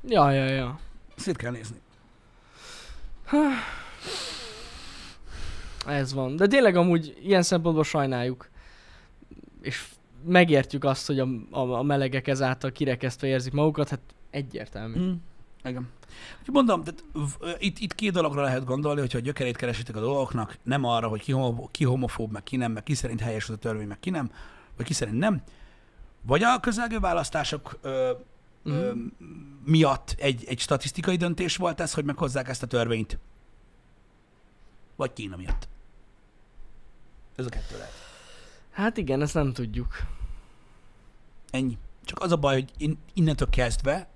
[0.03, 0.81] Ja, ja, ja.
[1.17, 1.81] Szét kell nézni.
[5.87, 6.37] Ez van.
[6.37, 8.49] De tényleg amúgy ilyen szempontból sajnáljuk.
[9.61, 9.85] És
[10.25, 14.01] megértjük azt, hogy a, a, a melegek ezáltal kirekesztve érzik magukat, hát
[14.31, 14.99] egyértelmű.
[14.99, 15.13] Mm.
[15.65, 15.89] Igen.
[16.39, 17.05] Úgyhogy mondom, tehát,
[17.59, 21.21] itt, itt két dologra lehet gondolni, hogyha a gyökerét keresitek a dolgoknak, nem arra, hogy
[21.21, 24.01] ki, homo, ki homofób, meg ki nem, meg ki szerint helyes az a törvény, meg
[24.01, 24.31] ki nem,
[24.77, 25.43] vagy ki szerint nem.
[26.23, 28.13] Vagy a közelgő választások ö,
[28.63, 28.93] ö,
[29.65, 33.19] miatt egy, egy statisztikai döntés volt ez, hogy meghozzák ezt a törvényt.
[34.97, 35.69] Vagy Kína miatt.
[37.37, 38.08] Ez a kettő lehet.
[38.79, 39.97] Hát igen, ezt nem tudjuk.
[41.51, 41.79] Ennyi.
[42.05, 44.09] Csak az a baj, hogy in, innentől kezdve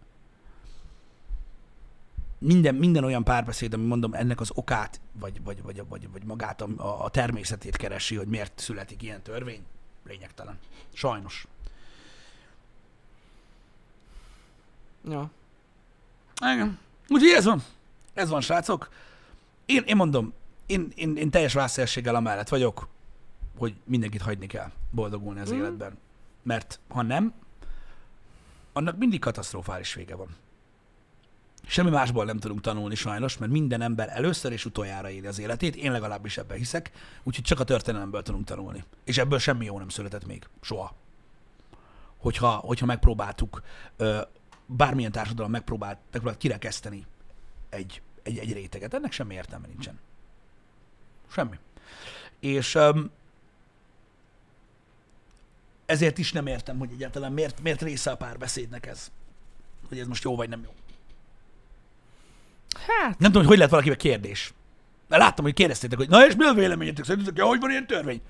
[2.38, 6.60] minden, minden olyan párbeszéd, ami mondom ennek az okát, vagy, vagy, vagy, vagy, vagy magát
[6.60, 9.62] a, a természetét keresi, hogy miért születik ilyen törvény,
[10.06, 10.58] lényegtelen.
[10.92, 11.46] Sajnos.
[15.08, 15.30] Ja.
[16.40, 16.78] Igen.
[17.08, 17.62] Úgyhogy ez van.
[18.14, 18.88] Ez van, srácok.
[19.66, 20.32] Én, én mondom,
[20.66, 22.88] én, én, én teljes vászélséggel amellett vagyok,
[23.62, 25.58] hogy mindenkit hagyni kell boldogulni az Mhm.
[25.58, 25.98] életben.
[26.42, 27.32] Mert ha nem,
[28.72, 30.36] annak mindig katasztrofális vége van.
[31.66, 35.76] Semmi másból nem tudunk tanulni sajnos, mert minden ember először és utoljára éli az életét,
[35.76, 36.90] én legalábbis ebben hiszek,
[37.22, 38.84] úgyhogy csak a történelemből tudunk tanulni.
[39.04, 40.48] És ebből semmi jó nem született még.
[40.60, 40.94] Soha.
[42.16, 43.62] Hogyha, hogyha megpróbáltuk,
[44.66, 47.06] bármilyen társadalom megpróbált, megpróbált kirekeszteni
[47.68, 48.94] egy, egy, egy réteget.
[48.94, 49.98] Ennek semmi értelme nincsen.
[51.30, 51.58] Semmi.
[52.40, 52.78] És
[55.93, 59.11] ezért is nem értem, hogy egyáltalán miért, miért része a párbeszédnek ez.
[59.88, 60.70] Hogy ez most jó vagy nem jó.
[62.86, 64.53] Hát, Nem tudom, hogy hogy lehet valakivel kérdés.
[65.09, 67.05] Mert láttam, hogy kérdeztétek, hogy na és mi a véleményetek?
[67.05, 68.20] Szerintetek hogy van ilyen törvény?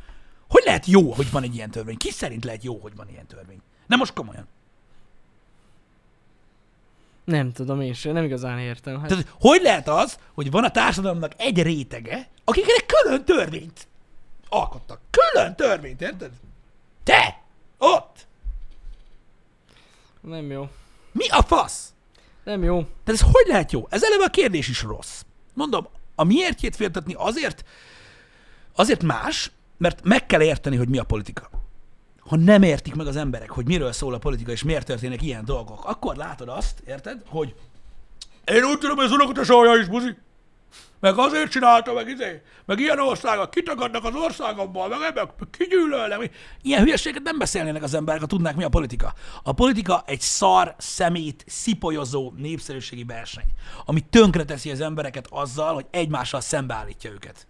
[0.49, 1.97] Hogy lehet jó, hogy van egy ilyen törvény?
[1.97, 3.61] Ki szerint lehet jó, hogy van ilyen törvény?
[3.87, 4.49] Nem most komolyan.
[7.25, 9.01] nem tudom én sem, nem igazán értem.
[9.01, 13.87] Hát, Tehát hogy lehet az, hogy van a társadalomnak egy rétege, akiknek külön törvényt
[14.49, 15.01] alkottak?
[15.11, 16.31] Külön törvényt, érted?
[17.03, 17.42] Te!
[17.85, 18.27] Ott!
[20.21, 20.69] nem jó.
[21.13, 21.93] Mi a fasz?
[22.45, 22.75] Nem jó.
[22.75, 23.87] Tehát ez hogy lehet jó?
[23.91, 25.23] Ez eleve a kérdés is rossz.
[25.55, 27.65] Mondom, a miértjét féltetni azért,
[28.75, 31.51] azért más, mert meg kell érteni, hogy mi a politika.
[32.19, 35.45] Ha nem értik meg az emberek, hogy miről szól a politika, és miért történnek ilyen
[35.45, 37.55] dolgok, akkor látod azt, érted, hogy
[38.45, 40.17] én úgy tudom, hogy az unokat a sajja is buzi.
[41.03, 46.31] Meg azért csinálta, meg izé, meg ilyen országok kitagadnak az országokból, meg ebben kigyűlölnek.
[46.63, 49.15] Ilyen hülyeséget nem beszélnének az emberek, ha tudnák, mi a politika.
[49.43, 53.45] A politika egy szar, szemét, szipolyozó népszerűségi verseny,
[53.85, 57.47] ami tönkreteszi az embereket azzal, hogy egymással szembeállítja őket.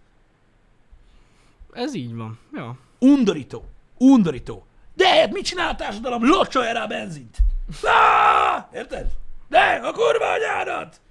[1.73, 2.39] Ez így van.
[2.53, 2.77] Ja.
[2.99, 3.65] Undorító.
[3.97, 4.65] Undorító.
[4.95, 6.27] De hát mit csinál a társadalom?
[6.27, 7.37] Locsolja rá benzint.
[7.83, 9.07] Á, érted?
[9.49, 11.01] De, a kurva anyádat!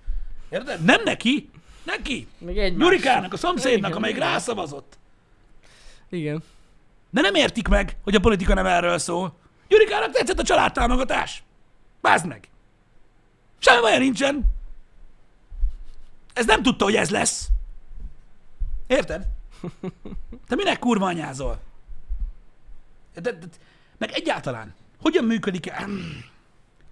[0.51, 0.85] Érted?
[0.85, 1.51] Nem neki,
[1.83, 2.27] neki.
[2.39, 4.29] Még egy Gyurikának, a szomszédnak, Igen, amelyik igen.
[4.29, 4.99] rászavazott.
[6.09, 6.43] Igen.
[7.11, 9.37] De nem értik meg, hogy a politika nem erről szól.
[9.69, 11.43] Gyurikának tetszett a családtámogatás.
[12.01, 12.49] Bázd meg.
[13.59, 14.45] Semmi olyan nincsen.
[16.33, 17.49] Ez nem tudta, hogy ez lesz.
[18.87, 19.27] Érted?
[20.49, 21.61] Te minek kurva anyázol?
[23.15, 23.47] De, de, de,
[23.99, 25.87] meg egyáltalán, hogyan működik -e?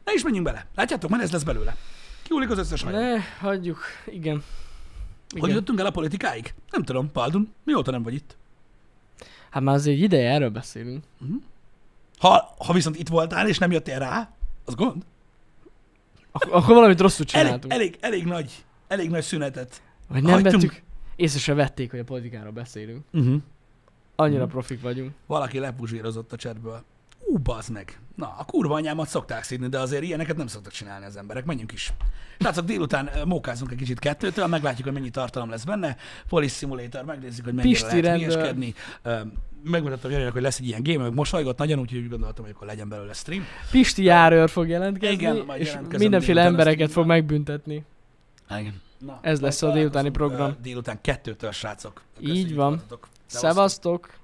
[0.05, 0.66] Ne is menjünk bele.
[0.74, 1.76] Látjátok, már ez lesz belőle.
[2.22, 2.97] Kiúlik az összes hajó.
[2.97, 3.80] Ne, hagyjuk.
[4.07, 4.45] Igen.
[5.31, 5.55] Hogy Igen.
[5.55, 6.55] jöttünk el a politikáig?
[6.70, 8.37] Nem tudom, Paldun, mióta nem vagy itt?
[9.51, 11.05] Hát már azért egy ideje erről beszélünk.
[12.18, 14.31] Ha, ha viszont itt voltál, és nem jöttél rá,
[14.64, 15.03] az gond.
[16.33, 17.72] Ak- akkor valamit rosszul Elég, csináltunk.
[17.72, 19.83] elég, elég nagy, elég nagy szünetet.
[20.09, 20.62] Vagy nem hagytunk.
[20.62, 20.83] vettük.
[21.16, 23.05] Észre se vették, hogy a politikáról beszélünk.
[23.12, 23.43] Uh-huh.
[24.16, 24.51] Annyira Mhm.
[24.51, 25.12] profik vagyunk.
[25.26, 26.85] Valaki lepuzsírozott a chatből.
[27.21, 28.01] Ú, bazd meg.
[28.16, 31.45] Na, a kurva anyámat szokták szídni, de azért ilyeneket nem szoktak csinálni az emberek.
[31.45, 31.93] Menjünk is.
[32.39, 35.97] Srácok, délután mókázunk egy kicsit kettőtől, meglátjuk, hogy mennyi tartalom lesz benne.
[36.29, 38.75] Police Simulator, megnézzük, hogy mennyire Pisti lehet hülyeskedni.
[39.64, 42.66] Megmutattam Janinak, hogy lesz egy ilyen game, meg mosolygott nagyon, úgyhogy úgy gondoltam, hogy akkor
[42.66, 43.45] legyen belőle stream.
[43.71, 47.85] Pisti járőr fog jelentkezni, Igen, majd és mindenféle embereket fog megbüntetni.
[48.59, 48.81] Igen.
[48.99, 50.57] Na, Ez lesz a délutáni program.
[50.62, 52.03] Délután kettőtől, srácok.
[52.21, 52.73] Így van.
[52.79, 53.09] Szevasztok.
[53.27, 54.20] Szevasztok!